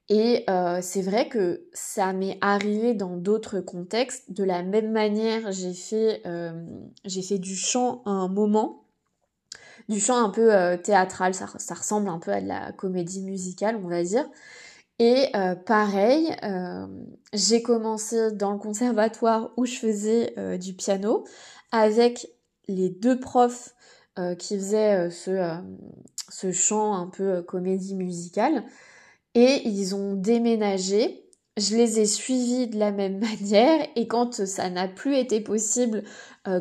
Et 0.08 0.42
euh, 0.50 0.80
c'est 0.82 1.02
vrai 1.02 1.28
que 1.28 1.68
ça 1.72 2.12
m'est 2.12 2.36
arrivé 2.40 2.94
dans 2.94 3.16
d'autres 3.16 3.60
contextes. 3.60 4.32
De 4.32 4.42
la 4.42 4.64
même 4.64 4.90
manière, 4.90 5.52
j'ai 5.52 5.72
fait, 5.72 7.38
du 7.38 7.54
chant 7.54 8.02
à 8.06 8.10
un 8.10 8.28
moment, 8.28 8.82
du 9.88 10.00
chant 10.00 10.16
un 10.16 10.30
peu 10.30 10.50
théâtral. 10.82 11.32
Ça, 11.32 11.46
ça, 11.58 11.74
ressemble 11.74 12.08
un 12.08 12.18
peu 12.18 12.32
à 12.32 12.40
de 12.40 12.48
la 12.48 12.72
comédie 12.72 13.22
musicale, 13.22 13.78
on 13.84 13.86
va 13.86 14.02
dire. 14.02 14.28
Et 14.98 15.26
euh, 15.34 15.56
pareil, 15.56 16.34
euh, 16.44 16.86
j'ai 17.32 17.62
commencé 17.62 18.30
dans 18.32 18.52
le 18.52 18.58
conservatoire 18.58 19.50
où 19.56 19.66
je 19.66 19.74
faisais 19.74 20.34
euh, 20.38 20.56
du 20.56 20.74
piano 20.74 21.24
avec 21.72 22.28
les 22.68 22.88
deux 22.88 23.18
profs 23.18 23.74
qui 24.38 24.54
faisaient 24.56 25.10
ce, 25.10 25.60
ce 26.28 26.52
chant 26.52 26.94
un 26.94 27.08
peu 27.08 27.42
comédie 27.42 27.96
musicale. 27.96 28.62
Et 29.34 29.66
ils 29.66 29.96
ont 29.96 30.14
déménagé. 30.14 31.28
Je 31.56 31.74
les 31.74 31.98
ai 31.98 32.06
suivis 32.06 32.68
de 32.68 32.78
la 32.78 32.92
même 32.92 33.18
manière. 33.40 33.88
Et 33.96 34.06
quand 34.06 34.46
ça 34.46 34.70
n'a 34.70 34.86
plus 34.86 35.16
été 35.16 35.40
possible 35.40 36.04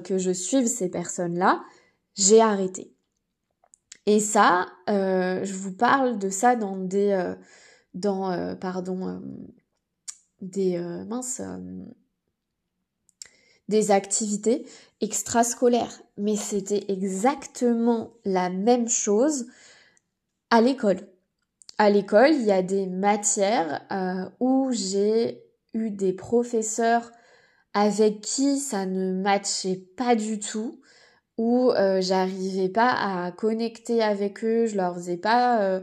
que 0.04 0.18
je 0.18 0.32
suive 0.32 0.66
ces 0.66 0.90
personnes-là, 0.90 1.62
j'ai 2.16 2.42
arrêté. 2.42 2.92
Et 4.08 4.20
ça, 4.20 4.66
je 4.88 5.54
vous 5.54 5.74
parle 5.74 6.18
de 6.18 6.32
ça 6.32 6.56
dans 6.56 6.76
des 6.76 7.36
dans, 7.94 8.32
euh, 8.32 8.56
euh, 8.56 9.20
des, 10.42 10.78
euh, 10.78 11.86
des 13.70 13.92
activités 13.92 14.66
extrascolaires. 15.02 16.02
Mais 16.18 16.36
c'était 16.36 16.86
exactement 16.90 18.14
la 18.26 18.50
même 18.50 18.88
chose 18.88 19.48
à 20.50 20.62
l'école. 20.62 21.00
À 21.78 21.90
l'école, 21.90 22.34
il 22.34 22.44
y 22.44 22.52
a 22.52 22.62
des 22.62 22.86
matières 22.86 23.82
où 24.40 24.70
j'ai 24.72 25.44
eu 25.74 25.90
des 25.90 26.14
professeurs 26.14 27.12
avec 27.74 28.22
qui 28.22 28.60
ça 28.60 28.86
ne 28.86 29.20
matchait 29.20 29.84
pas 29.98 30.16
du 30.16 30.40
tout, 30.40 30.80
où 31.40 31.72
j'arrivais 32.00 32.70
pas 32.70 32.92
à 32.92 33.32
connecter 33.32 34.04
avec 34.04 34.44
eux, 34.44 34.68
je 34.68 34.76
leur 34.78 34.94
faisais 34.94 35.18
pas, 35.18 35.82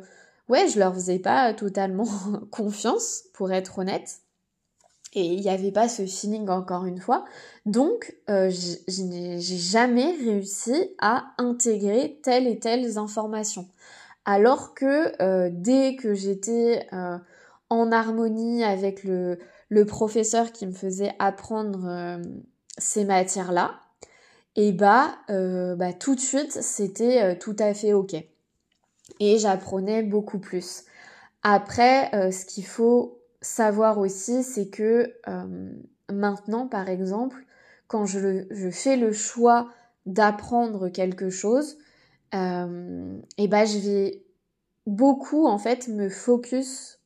ouais, 0.51 0.69
je 0.69 0.79
leur 0.79 0.95
faisais 0.95 1.19
pas 1.19 1.55
totalement 1.55 2.09
confiance, 2.51 3.25
pour 3.33 3.53
être 3.53 3.79
honnête. 3.79 4.19
Et 5.15 5.25
il 5.25 5.41
n'y 5.41 5.49
avait 5.49 5.73
pas 5.73 5.89
ce 5.89 6.07
feeling 6.07 6.49
encore 6.51 6.85
une 6.85 7.01
fois. 7.01 7.25
Donc, 7.67 8.15
euh, 8.29 8.51
j'ai 8.51 9.41
jamais 9.43 10.13
réussi 10.13 10.95
à 11.01 11.33
intégrer 11.39 12.21
telle 12.23 12.47
et 12.47 12.59
telles 12.59 12.97
informations. 12.99 13.67
Alors 14.25 14.75
que 14.75 15.49
dès 15.49 15.97
que 15.97 16.15
j'étais 16.15 16.87
en 17.71 17.93
harmonie 17.93 18.65
avec 18.65 19.05
le, 19.05 19.39
professeur 19.87 20.53
qui 20.53 20.67
me 20.67 20.73
faisait 20.73 21.15
apprendre 21.19 21.87
euh, 21.87 22.19
ces 22.77 23.05
matières-là, 23.05 23.81
et 24.57 24.73
bah, 24.73 25.15
euh, 25.31 25.77
bah 25.77 25.93
tout 25.93 26.17
de 26.17 26.21
suite 26.21 26.51
c'était 26.51 27.23
euh, 27.23 27.35
tout 27.39 27.55
à 27.61 27.73
fait 27.73 27.93
ok. 27.93 28.17
Et 29.21 29.39
j'apprenais 29.39 30.03
beaucoup 30.03 30.39
plus. 30.39 30.85
Après, 31.43 32.11
ce 32.33 32.45
qu'il 32.45 32.67
faut 32.67 33.21
savoir 33.41 33.99
aussi, 33.99 34.43
c'est 34.43 34.69
que 34.69 35.15
maintenant, 36.11 36.67
par 36.67 36.89
exemple, 36.89 37.45
quand 37.87 38.07
je, 38.07 38.71
fais 38.73 38.97
le 38.97 39.13
choix 39.13 39.69
d'apprendre 40.07 40.89
quelque 40.89 41.31
chose, 41.31 41.79
et 42.33 43.49
bah 43.49 43.65
je 43.65 43.79
vais 43.79 44.25
beaucoup 44.87 45.47
en 45.47 45.59
fait 45.59 45.89
me 45.89 46.09
focus 46.09 46.99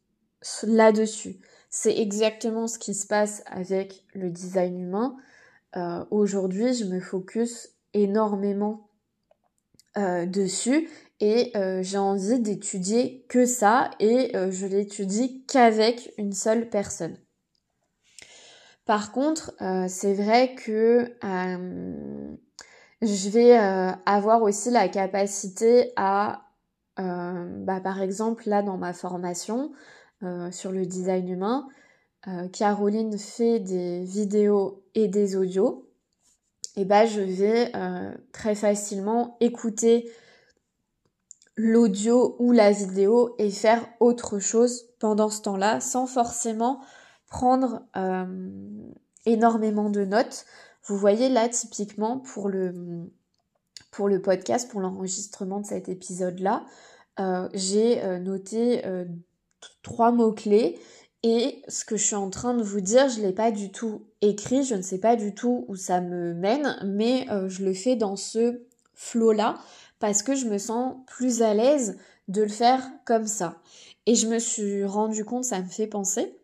là-dessus. 0.62 1.38
C'est 1.70 1.98
exactement 1.98 2.66
ce 2.66 2.78
qui 2.78 2.94
se 2.94 3.06
passe 3.06 3.42
avec 3.46 4.04
le 4.14 4.30
design 4.30 4.78
humain. 4.78 5.16
Euh, 5.76 6.04
aujourd'hui, 6.10 6.72
je 6.72 6.84
me 6.84 7.00
focus 7.00 7.70
énormément 7.94 8.88
euh, 9.98 10.26
dessus 10.26 10.88
et 11.20 11.52
euh, 11.56 11.82
j'ai 11.82 11.98
envie 11.98 12.40
d'étudier 12.40 13.24
que 13.28 13.46
ça 13.46 13.90
et 14.00 14.32
je 14.50 14.66
l'étudie 14.66 15.44
qu'avec 15.46 16.12
une 16.18 16.32
seule 16.32 16.68
personne. 16.68 17.16
Par 18.84 19.12
contre, 19.12 19.54
c'est 19.88 20.12
vrai 20.12 20.54
que 20.54 21.16
je 23.00 23.28
vais 23.30 23.52
avoir 24.04 24.42
aussi 24.42 24.70
la 24.70 24.88
capacité 24.88 25.92
à, 25.96 26.50
bah, 26.98 27.80
par 27.82 28.02
exemple, 28.02 28.46
là 28.46 28.62
dans 28.62 28.76
ma 28.76 28.92
formation, 28.92 29.72
euh, 30.24 30.50
sur 30.50 30.72
le 30.72 30.86
design 30.86 31.28
humain. 31.28 31.68
Euh, 32.28 32.48
Caroline 32.48 33.18
fait 33.18 33.60
des 33.60 34.02
vidéos 34.04 34.82
et 34.94 35.08
des 35.08 35.36
audios. 35.36 35.86
Et 36.76 36.84
bah 36.84 37.06
je 37.06 37.20
vais 37.20 37.70
euh, 37.76 38.12
très 38.32 38.54
facilement 38.54 39.36
écouter 39.40 40.10
l'audio 41.56 42.34
ou 42.40 42.50
la 42.50 42.72
vidéo 42.72 43.34
et 43.38 43.50
faire 43.50 43.86
autre 44.00 44.40
chose 44.40 44.86
pendant 44.98 45.30
ce 45.30 45.42
temps-là 45.42 45.80
sans 45.80 46.06
forcément 46.06 46.80
prendre 47.28 47.86
énormément 49.24 49.88
de 49.90 50.04
notes. 50.04 50.46
Vous 50.86 50.96
voyez 50.96 51.28
là 51.28 51.48
typiquement 51.48 52.18
pour 52.18 52.48
le, 52.48 53.08
pour 53.92 54.08
le 54.08 54.20
podcast, 54.20 54.68
pour 54.70 54.80
l'enregistrement 54.80 55.60
de 55.60 55.66
cet 55.66 55.88
épisode-là, 55.88 56.64
j'ai 57.54 58.02
noté 58.18 58.82
trois 59.82 60.10
mots-clés. 60.10 60.78
Et 61.26 61.62
ce 61.68 61.86
que 61.86 61.96
je 61.96 62.04
suis 62.04 62.14
en 62.14 62.28
train 62.28 62.52
de 62.52 62.62
vous 62.62 62.82
dire, 62.82 63.08
je 63.08 63.18
ne 63.18 63.26
l'ai 63.26 63.32
pas 63.32 63.50
du 63.50 63.72
tout 63.72 64.02
écrit, 64.20 64.62
je 64.62 64.74
ne 64.74 64.82
sais 64.82 64.98
pas 64.98 65.16
du 65.16 65.34
tout 65.34 65.64
où 65.68 65.74
ça 65.74 66.02
me 66.02 66.34
mène, 66.34 66.76
mais 66.84 67.26
euh, 67.30 67.48
je 67.48 67.64
le 67.64 67.72
fais 67.72 67.96
dans 67.96 68.14
ce 68.14 68.60
flot-là 68.92 69.56
parce 70.00 70.22
que 70.22 70.34
je 70.34 70.44
me 70.44 70.58
sens 70.58 70.96
plus 71.06 71.40
à 71.40 71.54
l'aise 71.54 71.96
de 72.28 72.42
le 72.42 72.50
faire 72.50 72.86
comme 73.06 73.26
ça. 73.26 73.56
Et 74.04 74.16
je 74.16 74.26
me 74.26 74.38
suis 74.38 74.84
rendu 74.84 75.24
compte, 75.24 75.44
ça 75.44 75.62
me 75.62 75.68
fait 75.68 75.86
penser, 75.86 76.36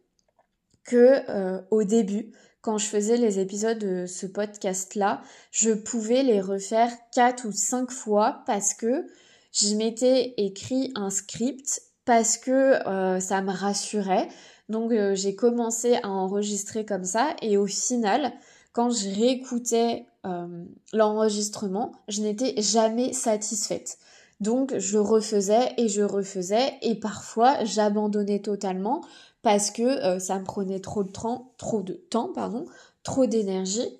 que 0.84 1.28
euh, 1.28 1.60
au 1.70 1.84
début, 1.84 2.32
quand 2.62 2.78
je 2.78 2.86
faisais 2.86 3.18
les 3.18 3.38
épisodes 3.38 3.78
de 3.78 4.06
ce 4.06 4.24
podcast-là, 4.24 5.20
je 5.50 5.72
pouvais 5.72 6.22
les 6.22 6.40
refaire 6.40 6.90
quatre 7.12 7.46
ou 7.46 7.52
cinq 7.52 7.90
fois 7.90 8.44
parce 8.46 8.72
que 8.72 9.06
je 9.52 9.74
m'étais 9.74 10.32
écrit 10.38 10.90
un 10.94 11.10
script 11.10 11.82
parce 12.06 12.38
que 12.38 12.86
euh, 12.88 13.20
ça 13.20 13.42
me 13.42 13.52
rassurait. 13.52 14.28
Donc 14.70 14.92
euh, 14.92 15.14
j'ai 15.14 15.34
commencé 15.34 15.96
à 16.02 16.08
enregistrer 16.08 16.84
comme 16.84 17.04
ça 17.04 17.34
et 17.42 17.56
au 17.56 17.66
final, 17.66 18.32
quand 18.72 18.90
je 18.90 19.08
réécoutais 19.08 20.06
euh, 20.24 20.64
l'enregistrement, 20.92 21.92
je 22.08 22.22
n'étais 22.22 22.54
jamais 22.62 23.12
satisfaite. 23.12 23.98
Donc 24.40 24.76
je 24.78 24.96
refaisais 24.96 25.74
et 25.76 25.88
je 25.88 26.02
refaisais 26.02 26.74
et 26.82 26.94
parfois 26.94 27.62
j'abandonnais 27.64 28.38
totalement 28.38 29.02
parce 29.42 29.70
que 29.70 30.18
ça 30.18 30.38
me 30.38 30.44
prenait 30.44 30.80
trop 30.80 31.02
de 31.02 31.10
temps, 31.10 31.52
trop 31.58 31.82
de 31.82 31.92
temps, 31.92 32.30
pardon, 32.32 32.64
trop 33.02 33.26
d'énergie. 33.26 33.98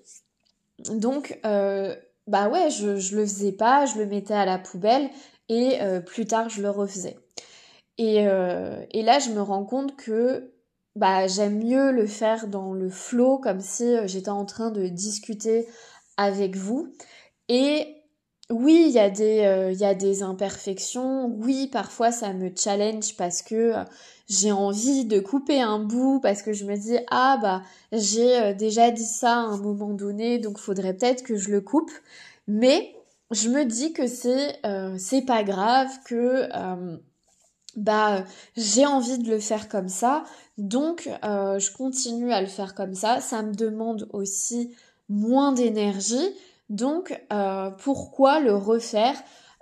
Donc 0.89 1.39
bah 1.43 2.49
ouais, 2.49 2.71
je, 2.71 3.15
le 3.15 3.25
faisais 3.25 3.51
pas, 3.51 3.85
je 3.85 3.99
le 3.99 4.07
mettais 4.07 4.33
à 4.33 4.45
la 4.45 4.57
poubelle 4.57 5.09
et 5.47 5.77
plus 6.07 6.25
tard 6.25 6.49
je 6.49 6.63
le 6.63 6.71
refaisais. 6.71 7.17
Euh, 8.01 8.85
et, 8.91 9.03
là, 9.03 9.19
je 9.19 9.29
me 9.29 9.41
rends 9.41 9.65
compte 9.65 9.95
que 9.95 10.51
bah, 10.95 11.27
j'aime 11.27 11.63
mieux 11.63 11.91
le 11.91 12.05
faire 12.05 12.47
dans 12.47 12.73
le 12.73 12.89
flow, 12.89 13.37
comme 13.37 13.61
si 13.61 13.83
euh, 13.85 14.07
j'étais 14.07 14.29
en 14.29 14.45
train 14.45 14.71
de 14.71 14.87
discuter 14.87 15.67
avec 16.17 16.55
vous. 16.55 16.93
Et 17.49 17.95
oui, 18.49 18.85
il 18.87 18.91
y, 18.91 18.99
a 18.99 19.09
des, 19.09 19.41
euh, 19.45 19.71
y 19.71 19.85
a 19.85 19.93
des 19.95 20.23
imperfections. 20.23 21.27
Oui, 21.39 21.67
parfois 21.71 22.11
ça 22.11 22.33
me 22.33 22.51
challenge 22.55 23.15
parce 23.15 23.41
que 23.41 23.73
j'ai 24.27 24.51
envie 24.51 25.05
de 25.05 25.19
couper 25.19 25.61
un 25.61 25.79
bout, 25.79 26.19
parce 26.21 26.41
que 26.41 26.51
je 26.53 26.65
me 26.65 26.75
dis, 26.75 26.97
ah 27.09 27.39
bah, 27.41 27.63
j'ai 27.93 28.53
déjà 28.55 28.91
dit 28.91 29.05
ça 29.05 29.35
à 29.35 29.39
un 29.39 29.57
moment 29.57 29.93
donné, 29.93 30.39
donc 30.39 30.57
faudrait 30.57 30.93
peut-être 30.93 31.23
que 31.23 31.37
je 31.37 31.51
le 31.51 31.61
coupe. 31.61 31.91
Mais 32.47 32.93
je 33.31 33.49
me 33.49 33.63
dis 33.65 33.93
que 33.93 34.07
c'est 34.07 34.59
c'est 34.97 35.21
pas 35.21 35.43
grave, 35.43 35.89
que 36.05 36.49
bah 37.75 38.23
j'ai 38.55 38.85
envie 38.85 39.17
de 39.17 39.29
le 39.29 39.39
faire 39.39 39.69
comme 39.69 39.89
ça, 39.89 40.23
donc 40.57 41.09
euh, 41.23 41.59
je 41.59 41.71
continue 41.71 42.31
à 42.31 42.41
le 42.41 42.47
faire 42.47 42.75
comme 42.75 42.93
ça. 42.93 43.19
Ça 43.21 43.41
me 43.41 43.53
demande 43.53 44.07
aussi 44.11 44.75
moins 45.09 45.51
d'énergie, 45.51 46.35
donc 46.69 47.19
euh, 47.31 47.69
pourquoi 47.71 48.39
le 48.39 48.55
refaire? 48.55 49.15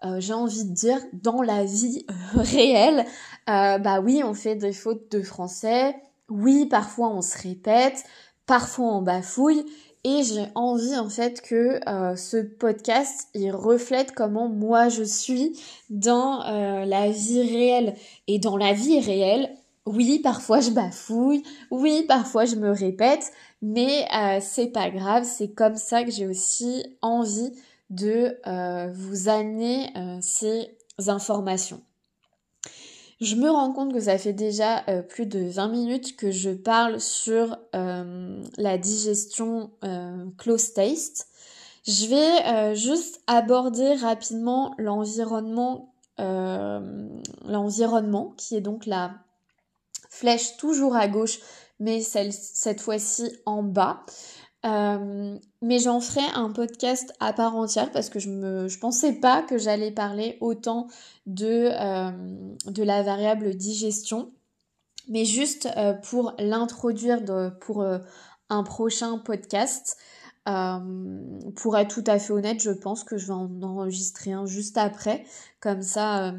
Euh, 0.06 0.20
J'ai 0.20 0.34
envie 0.34 0.64
de 0.66 0.74
dire 0.74 1.00
dans 1.14 1.42
la 1.42 1.66
vie 1.66 2.06
réelle, 2.36 3.06
bah 3.48 4.00
oui 4.02 4.22
on 4.24 4.34
fait 4.34 4.56
des 4.56 4.74
fautes 4.74 5.12
de 5.12 5.22
français, 5.22 5.96
oui 6.30 6.66
parfois 6.66 7.10
on 7.10 7.22
se 7.22 7.38
répète, 7.38 8.04
parfois 8.46 8.94
on 8.94 9.02
bafouille, 9.02 9.66
et 10.10 10.24
j'ai 10.24 10.48
envie 10.56 10.98
en 10.98 11.08
fait 11.08 11.40
que 11.42 11.88
euh, 11.88 12.16
ce 12.16 12.38
podcast 12.38 13.28
il 13.36 13.52
reflète 13.52 14.12
comment 14.14 14.50
moi 14.50 14.90
je 14.90 15.04
suis 15.04 15.60
dans 15.92 16.42
euh, 16.46 16.86
la 16.86 17.12
vie 17.12 17.42
réelle. 17.42 17.96
Et 18.28 18.40
dans 18.40 18.58
la 18.58 18.74
vie 18.74 19.00
réelle 19.00 19.52
oui 19.86 20.20
parfois 20.20 20.62
je 20.62 20.72
bafouille 20.72 21.44
oui 21.70 22.06
parfois 22.08 22.46
je 22.46 22.56
me 22.56 22.72
répète 22.72 23.32
mais 23.62 24.08
euh, 24.16 24.40
c'est 24.42 24.72
pas 24.72 24.90
grave. 24.90 25.26
C'est 25.26 25.50
comme 25.50 25.76
ça 25.76 26.04
que 26.04 26.12
j'ai 26.12 26.26
aussi 26.26 26.84
envie 27.02 27.52
de 27.92 28.38
vous 28.94 29.30
amener 29.30 29.92
ces 30.22 30.70
informations 31.08 31.82
je 33.22 33.36
me 33.36 33.50
rends 33.50 33.74
compte 33.74 33.94
que 33.94 34.00
ça 34.00 34.18
fait 34.18 34.34
déjà 34.34 34.84
euh, 34.88 35.02
plus 35.02 35.26
de 35.26 35.40
20 35.40 35.68
minutes 35.68 36.16
que 36.16 36.32
je 36.32 36.52
parle 36.52 37.02
sur 37.02 37.58
euh, 37.76 38.42
la 38.58 38.78
digestion 38.78 39.72
euh, 39.84 40.26
close 40.38 40.74
taste. 40.74 41.28
Je 41.86 42.06
vais 42.06 42.76
juste 42.76 43.22
aborder 43.26 43.96
rapidement 43.96 44.76
l'environnement, 44.78 45.96
l'environnement 46.20 48.34
qui 48.38 48.56
est 48.56 48.62
donc 48.62 48.86
la 48.86 49.16
flèche 50.10 50.58
toujours 50.58 50.96
à 50.96 51.08
gauche, 51.08 51.40
mais 51.80 52.02
cette 52.02 52.82
fois-ci 52.82 53.32
en 53.46 53.64
bas. 53.64 54.06
Euh, 54.66 55.38
mais 55.62 55.80
j'en 55.80 56.02
ferai 56.02 56.26
un 56.36 56.52
podcast 56.52 57.14
à 57.22 57.32
part 57.32 57.56
entière 57.56 57.92
parce 57.94 58.10
que 58.10 58.20
je 58.20 58.30
me 58.30 58.68
je 58.68 58.78
pensais 58.78 59.14
pas 59.14 59.42
que 59.42 59.58
j'allais 59.58 59.92
parler 59.92 60.38
autant 60.42 60.88
de 61.28 61.70
euh, 61.72 62.12
de 62.66 62.84
la 62.84 63.02
variable 63.02 63.56
digestion 63.56 64.34
mais 65.08 65.24
juste 65.24 65.70
euh, 65.78 65.94
pour 65.94 66.34
l'introduire 66.40 67.22
pour 67.62 67.86
un 68.50 68.64
prochain 68.64 69.18
podcast 69.20 69.98
pour 71.56 71.78
être 71.78 71.94
tout 71.94 72.04
à 72.08 72.18
fait 72.18 72.34
honnête, 72.34 72.60
je 72.60 72.72
pense 72.72 73.04
que 73.04 73.18
je 73.18 73.28
vais 73.28 73.34
en 73.34 73.62
enregistrer 73.62 74.32
un 74.32 74.48
juste 74.48 74.80
après. 74.80 75.24
Comme 75.60 75.84
ça, 75.84 76.34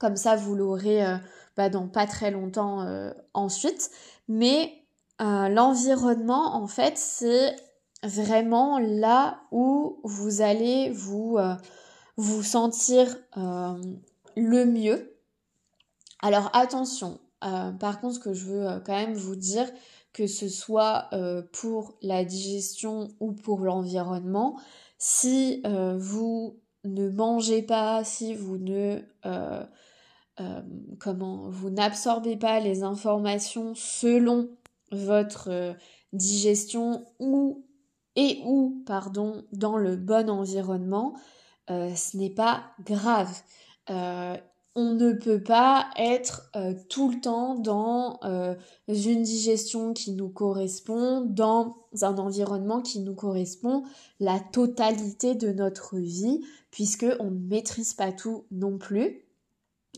comme 0.00 0.16
ça 0.16 0.34
vous 0.34 0.56
l'aurez 0.56 1.04
bah, 1.56 1.68
dans 1.68 1.86
pas 1.86 2.08
très 2.08 2.32
longtemps 2.32 2.84
ensuite. 3.32 3.92
Mais 4.26 4.81
l'environnement, 5.22 6.56
en 6.56 6.66
fait, 6.66 6.98
c'est 6.98 7.54
vraiment 8.02 8.78
là 8.78 9.40
où 9.50 10.00
vous 10.04 10.42
allez 10.42 10.90
vous, 10.90 11.36
euh, 11.38 11.54
vous 12.16 12.42
sentir 12.42 13.16
euh, 13.36 13.80
le 14.36 14.64
mieux. 14.64 15.16
Alors 16.20 16.50
attention, 16.52 17.20
euh, 17.44 17.70
par 17.72 18.00
contre 18.00 18.16
ce 18.16 18.20
que 18.20 18.34
je 18.34 18.46
veux 18.46 18.82
quand 18.84 18.96
même 18.96 19.14
vous 19.14 19.36
dire, 19.36 19.66
que 20.12 20.26
ce 20.26 20.48
soit 20.48 21.08
pour 21.52 21.96
la 22.02 22.22
digestion 22.22 23.08
ou 23.18 23.32
pour 23.32 23.60
l'environnement, 23.60 24.60
si 24.98 25.62
vous 25.64 26.60
ne 26.84 27.08
mangez 27.08 27.62
pas, 27.62 28.04
si 28.04 28.34
vous 28.34 28.58
ne 28.58 29.00
comment 30.98 31.48
vous 31.48 31.70
n'absorbez 31.70 32.36
pas 32.36 32.60
les 32.60 32.82
informations 32.82 33.74
selon 33.74 34.50
votre 34.92 35.74
digestion 36.12 37.04
ou 37.18 37.64
et 38.16 38.42
ou 38.44 38.82
pardon 38.86 39.44
dans 39.52 39.76
le 39.76 39.96
bon 39.96 40.28
environnement, 40.28 41.14
euh, 41.70 41.94
ce 41.94 42.16
n'est 42.16 42.30
pas 42.30 42.64
grave. 42.84 43.34
Euh, 43.90 44.36
on 44.74 44.94
ne 44.94 45.12
peut 45.12 45.42
pas 45.42 45.90
être 45.98 46.50
euh, 46.56 46.74
tout 46.88 47.10
le 47.10 47.20
temps 47.20 47.56
dans 47.56 48.20
une 48.88 49.22
digestion 49.22 49.92
qui 49.92 50.12
nous 50.12 50.30
correspond, 50.30 51.20
dans 51.22 51.76
un 52.00 52.16
environnement 52.16 52.80
qui 52.80 53.00
nous 53.00 53.14
correspond 53.14 53.82
la 54.18 54.40
totalité 54.40 55.34
de 55.34 55.52
notre 55.52 55.98
vie, 55.98 56.40
puisque 56.70 57.06
on 57.20 57.30
ne 57.30 57.48
maîtrise 57.48 57.92
pas 57.92 58.12
tout 58.12 58.44
non 58.50 58.78
plus. 58.78 59.21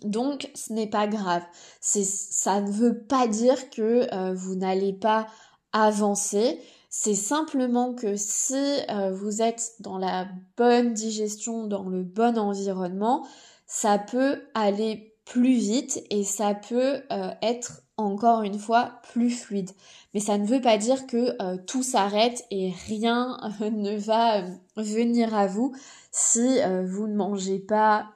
Donc 0.05 0.51
ce 0.55 0.73
n'est 0.73 0.89
pas 0.89 1.07
grave. 1.07 1.43
ça 1.81 2.61
ne 2.61 2.71
veut 2.71 2.99
pas 2.99 3.27
dire 3.27 3.71
que 3.71 4.33
vous 4.35 4.55
n'allez 4.55 4.93
pas 4.93 5.27
avancer. 5.75 6.61
C'est 6.89 7.17
simplement 7.17 7.93
que 7.93 8.15
si 8.15 8.55
euh, 8.89 9.11
vous 9.11 9.43
êtes 9.43 9.73
dans 9.81 9.99
la 9.99 10.29
bonne 10.57 10.95
digestion, 10.95 11.67
dans 11.67 11.89
le 11.89 12.05
bon 12.05 12.39
environnement, 12.39 13.27
ça 13.67 13.99
peut 13.99 14.43
aller 14.55 15.13
plus 15.25 15.57
vite 15.57 16.05
et 16.11 16.23
ça 16.23 16.55
peut 16.55 17.03
euh, 17.11 17.31
être 17.43 17.83
encore 17.97 18.43
une 18.43 18.61
fois 18.61 19.01
plus 19.13 19.31
fluide. 19.31 19.71
Mais 20.15 20.21
ça 20.21 20.39
ne 20.39 20.47
veut 20.47 20.61
pas 20.61 20.79
dire 20.79 21.09
que 21.09 21.35
euh, 21.43 21.57
tout 21.67 21.83
s'arrête 21.83 22.45
et 22.53 22.73
rien 22.87 23.39
ne 23.61 23.97
va 23.97 24.43
venir 24.77 25.35
à 25.35 25.49
vous 25.49 25.75
si 26.13 26.61
vous 26.85 27.09
ne 27.09 27.17
mangez 27.17 27.59
pas 27.59 28.11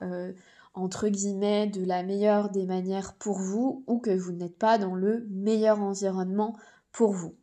entre 0.78 1.08
guillemets 1.08 1.66
de 1.66 1.84
la 1.84 2.02
meilleure 2.02 2.50
des 2.50 2.66
manières 2.66 3.14
pour 3.14 3.38
vous 3.38 3.84
ou 3.86 3.98
que 3.98 4.16
vous 4.16 4.32
n'êtes 4.32 4.56
pas 4.56 4.78
dans 4.78 4.94
le 4.94 5.26
meilleur 5.30 5.80
environnement 5.80 6.56
pour 6.92 7.12
vous. 7.12 7.34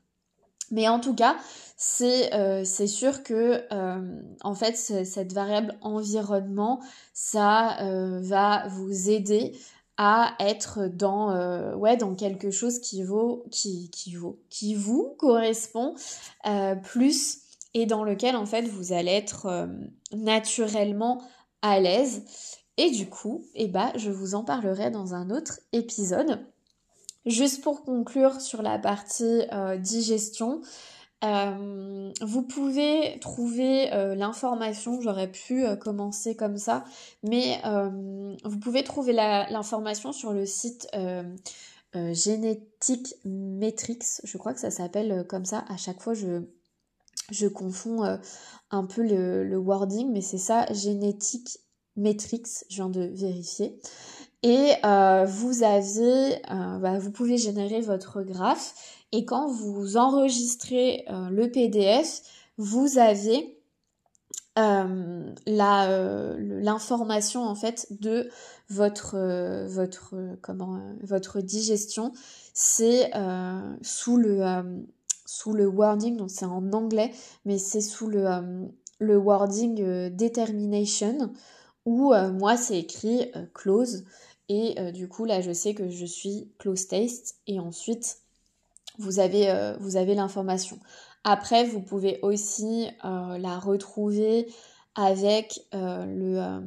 Mais 0.71 0.87
en 0.87 0.99
tout 0.99 1.13
cas, 1.13 1.37
c'est 1.77 2.33
euh, 2.33 2.63
sûr 2.65 3.23
que 3.23 3.63
euh, 3.71 4.21
en 4.41 4.55
fait 4.55 4.75
cette 4.75 5.33
variable 5.33 5.77
environnement, 5.81 6.81
ça 7.13 7.81
euh, 7.83 8.19
va 8.21 8.67
vous 8.69 9.09
aider 9.09 9.55
à 9.97 10.35
être 10.39 10.87
dans 10.87 11.75
ouais 11.75 11.95
dans 11.95 12.15
quelque 12.15 12.51
chose 12.51 12.79
qui 12.79 13.01
vaut 13.01 13.45
qui 13.49 13.89
qui 13.91 14.13
vaut 14.13 14.41
qui 14.49 14.75
vous 14.75 15.15
correspond 15.17 15.95
plus 16.83 17.39
et 17.73 17.85
dans 17.85 18.03
lequel 18.03 18.35
en 18.35 18.45
fait 18.45 18.63
vous 18.63 18.91
allez 18.91 19.11
être 19.11 19.69
naturellement 20.11 21.21
à 21.61 21.79
l'aise. 21.79 22.23
Et 22.77 22.91
du 22.91 23.07
coup, 23.07 23.45
eh 23.55 23.67
ben, 23.67 23.91
je 23.95 24.11
vous 24.11 24.35
en 24.35 24.43
parlerai 24.43 24.91
dans 24.91 25.13
un 25.13 25.29
autre 25.29 25.59
épisode. 25.71 26.45
Juste 27.25 27.63
pour 27.63 27.83
conclure 27.83 28.39
sur 28.39 28.61
la 28.61 28.77
partie 28.77 29.41
euh, 29.51 29.77
digestion, 29.77 30.61
euh, 31.23 32.11
vous 32.21 32.43
pouvez 32.43 33.17
trouver 33.19 33.91
euh, 33.93 34.13
l'information, 34.13 35.01
j'aurais 35.01 35.31
pu 35.31 35.65
commencer 35.79 36.35
comme 36.35 36.57
ça, 36.57 36.83
mais 37.23 37.59
vous 38.43 38.59
pouvez 38.59 38.83
trouver 38.83 39.13
l'information 39.13 40.11
sur 40.11 40.33
le 40.33 40.45
site 40.45 40.87
Génétique 41.93 43.15
Metrix, 43.23 43.99
je 44.23 44.37
crois 44.37 44.53
que 44.53 44.59
ça 44.59 44.69
s'appelle 44.69 45.25
comme 45.27 45.45
ça, 45.45 45.63
à 45.69 45.77
chaque 45.77 46.01
fois 46.01 46.13
je, 46.13 46.43
je 47.31 47.47
confonds 47.47 48.19
un 48.69 48.85
peu 48.85 49.01
le, 49.01 49.45
le 49.45 49.57
wording, 49.57 50.11
mais 50.11 50.21
c'est 50.21 50.37
ça, 50.37 50.71
Génétique 50.73 51.57
Metrix, 51.97 52.65
je 52.69 52.75
viens 52.75 52.89
de 52.89 53.01
vérifier. 53.01 53.79
Et 54.45 54.73
euh, 54.85 55.25
vous 55.25 55.63
avez, 55.63 56.35
euh, 56.51 56.77
bah, 56.77 56.99
vous 56.99 57.09
pouvez 57.09 57.35
générer 57.35 57.81
votre 57.81 58.21
graphe 58.21 58.75
et 59.11 59.25
quand 59.25 59.47
vous 59.47 59.97
enregistrez 59.97 61.03
euh, 61.09 61.29
le 61.31 61.49
PDF, 61.49 62.21
vous 62.57 62.99
avez 62.99 63.59
l'information 65.47 67.43
en 67.43 67.55
fait 67.55 67.87
de 67.89 68.29
votre 68.69 69.17
votre 69.67 70.15
comment 70.41 70.79
votre 71.01 71.41
digestion. 71.41 72.13
C'est 72.53 73.11
sous 73.81 74.15
le 74.15 74.85
sous 75.25 75.51
le 75.51 75.67
wording, 75.67 76.15
donc 76.15 76.29
c'est 76.29 76.45
en 76.45 76.71
anglais, 76.71 77.11
mais 77.43 77.57
c'est 77.57 77.81
sous 77.81 78.07
le 78.07 78.69
le 78.99 79.17
wording 79.17 80.09
determination 80.15 81.33
où 81.85 82.13
moi 82.13 82.57
c'est 82.57 82.79
écrit 82.79 83.31
close 83.53 84.05
et 84.49 84.79
euh, 84.79 84.91
du 84.91 85.07
coup, 85.07 85.25
là, 85.25 85.41
je 85.41 85.51
sais 85.51 85.73
que 85.73 85.89
je 85.89 86.05
suis 86.05 86.51
close 86.59 86.87
taste 86.87 87.39
et 87.47 87.59
ensuite, 87.59 88.19
vous 88.99 89.19
avez, 89.19 89.49
euh, 89.49 89.75
vous 89.79 89.97
avez 89.97 90.15
l'information. 90.15 90.79
Après, 91.23 91.65
vous 91.65 91.81
pouvez 91.81 92.19
aussi 92.21 92.87
euh, 93.03 93.37
la 93.37 93.57
retrouver 93.57 94.47
avec 94.93 95.59
le, 95.73 96.61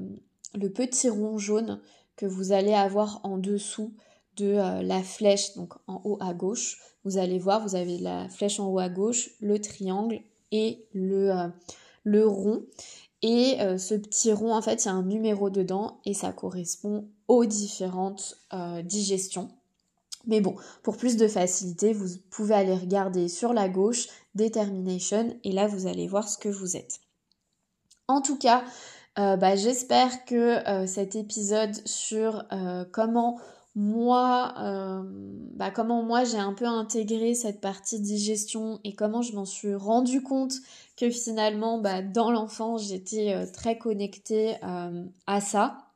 le, 0.55 0.69
petit 0.69 1.09
rond 1.09 1.39
jaune 1.39 1.81
que 2.17 2.27
vous 2.27 2.53
allez 2.53 2.75
avoir 2.75 3.21
en 3.23 3.39
dessous 3.39 3.95
de 4.37 4.83
la 4.83 5.03
flèche, 5.03 5.55
donc 5.55 5.73
en 5.87 6.03
haut 6.05 6.19
à 6.21 6.35
gauche. 6.35 6.79
Vous 7.05 7.17
allez 7.17 7.39
voir, 7.39 7.67
vous 7.67 7.75
avez 7.75 7.97
la 7.97 8.29
flèche 8.29 8.61
en 8.61 8.69
haut 8.69 8.81
à 8.81 8.91
gauche, 8.91 9.31
le 9.41 9.59
triangle 9.61 10.21
et 10.53 10.85
le, 10.93 11.51
le 12.05 12.27
rond. 12.27 12.65
Et 13.23 13.59
ce 13.79 13.95
petit 13.95 14.33
rond, 14.33 14.55
en 14.55 14.63
fait, 14.63 14.85
il 14.85 14.89
y 14.89 14.91
a 14.91 14.95
un 14.95 15.03
numéro 15.03 15.51
dedans 15.51 15.99
et 16.05 16.15
ça 16.15 16.33
correspond 16.33 17.09
aux 17.29 17.45
différentes 17.45 18.39
euh, 18.55 18.83
digestions. 18.83 19.49
Mais 20.27 20.41
bon, 20.41 20.57
pour 20.83 20.97
plus 20.97 21.17
de 21.17 21.29
facilité, 21.29 21.93
vous 21.93 22.09
pouvez 22.31 22.55
aller 22.55 22.75
regarder 22.75 23.29
sur 23.29 23.53
la 23.53 23.69
gauche 23.69 24.09
Determination 24.35 25.37
et 25.45 25.53
là 25.53 25.67
vous 25.67 25.87
allez 25.87 26.07
voir 26.07 26.29
ce 26.29 26.39
que 26.39 26.49
vous 26.49 26.77
êtes. 26.77 27.01
En 28.09 28.21
tout 28.21 28.37
cas, 28.37 28.65
euh, 29.19 29.37
bah, 29.37 29.57
j'espère 29.57 30.25
que 30.25 30.67
euh, 30.69 30.87
cet 30.87 31.15
épisode 31.15 31.75
sur 31.87 32.45
comment 32.93 33.39
moi, 33.75 34.55
bah, 35.55 35.71
comment 35.71 36.03
moi 36.03 36.25
j'ai 36.25 36.39
un 36.39 36.53
peu 36.53 36.67
intégré 36.67 37.35
cette 37.35 37.61
partie 37.61 38.01
digestion 38.01 38.81
et 38.83 38.95
comment 38.95 39.23
je 39.23 39.35
m'en 39.35 39.45
suis 39.45 39.75
rendu 39.75 40.23
compte 40.23 40.55
que 40.99 41.11
finalement, 41.11 41.79
bah, 41.79 42.03
dans 42.03 42.31
l'enfance, 42.31 42.89
j'étais 42.89 43.47
très 43.53 43.79
connectée 43.79 44.57
à 45.27 45.41
ça. 45.41 45.89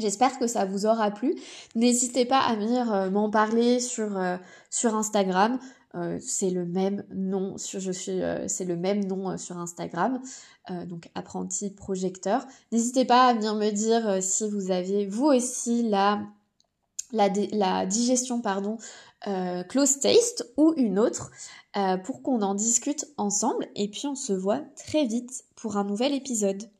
J'espère 0.00 0.38
que 0.38 0.46
ça 0.46 0.64
vous 0.64 0.86
aura 0.86 1.10
plu. 1.10 1.34
N'hésitez 1.74 2.24
pas 2.24 2.40
à 2.40 2.56
venir 2.56 2.92
euh, 2.92 3.10
m'en 3.10 3.30
parler 3.30 3.80
sur, 3.80 4.16
euh, 4.16 4.36
sur 4.70 4.94
Instagram. 4.94 5.58
Euh, 5.94 6.18
c'est 6.20 6.50
le 6.50 6.64
même 6.64 7.04
nom, 7.12 7.56
je 7.58 7.90
suis, 7.90 8.20
c'est 8.46 8.64
le 8.64 8.76
même 8.76 9.04
nom 9.04 9.36
sur 9.36 9.58
Instagram, 9.58 10.20
donc 10.86 11.10
apprenti 11.16 11.70
projecteur. 11.70 12.46
N'hésitez 12.70 13.04
pas 13.04 13.26
à 13.26 13.34
venir 13.34 13.56
me 13.56 13.70
dire 13.70 14.22
si 14.22 14.48
vous 14.48 14.70
avez 14.70 15.06
vous 15.06 15.26
aussi 15.26 15.82
la, 15.88 16.22
la, 17.10 17.28
la 17.50 17.86
digestion 17.86 18.40
pardon 18.40 18.78
close 19.68 20.00
taste 20.00 20.50
ou 20.56 20.72
une 20.76 20.98
autre 20.98 21.30
pour 22.04 22.22
qu'on 22.22 22.42
en 22.42 22.54
discute 22.54 23.06
ensemble 23.16 23.68
et 23.76 23.88
puis 23.88 24.06
on 24.06 24.14
se 24.14 24.32
voit 24.32 24.62
très 24.76 25.04
vite 25.06 25.44
pour 25.56 25.76
un 25.76 25.84
nouvel 25.84 26.14
épisode. 26.14 26.70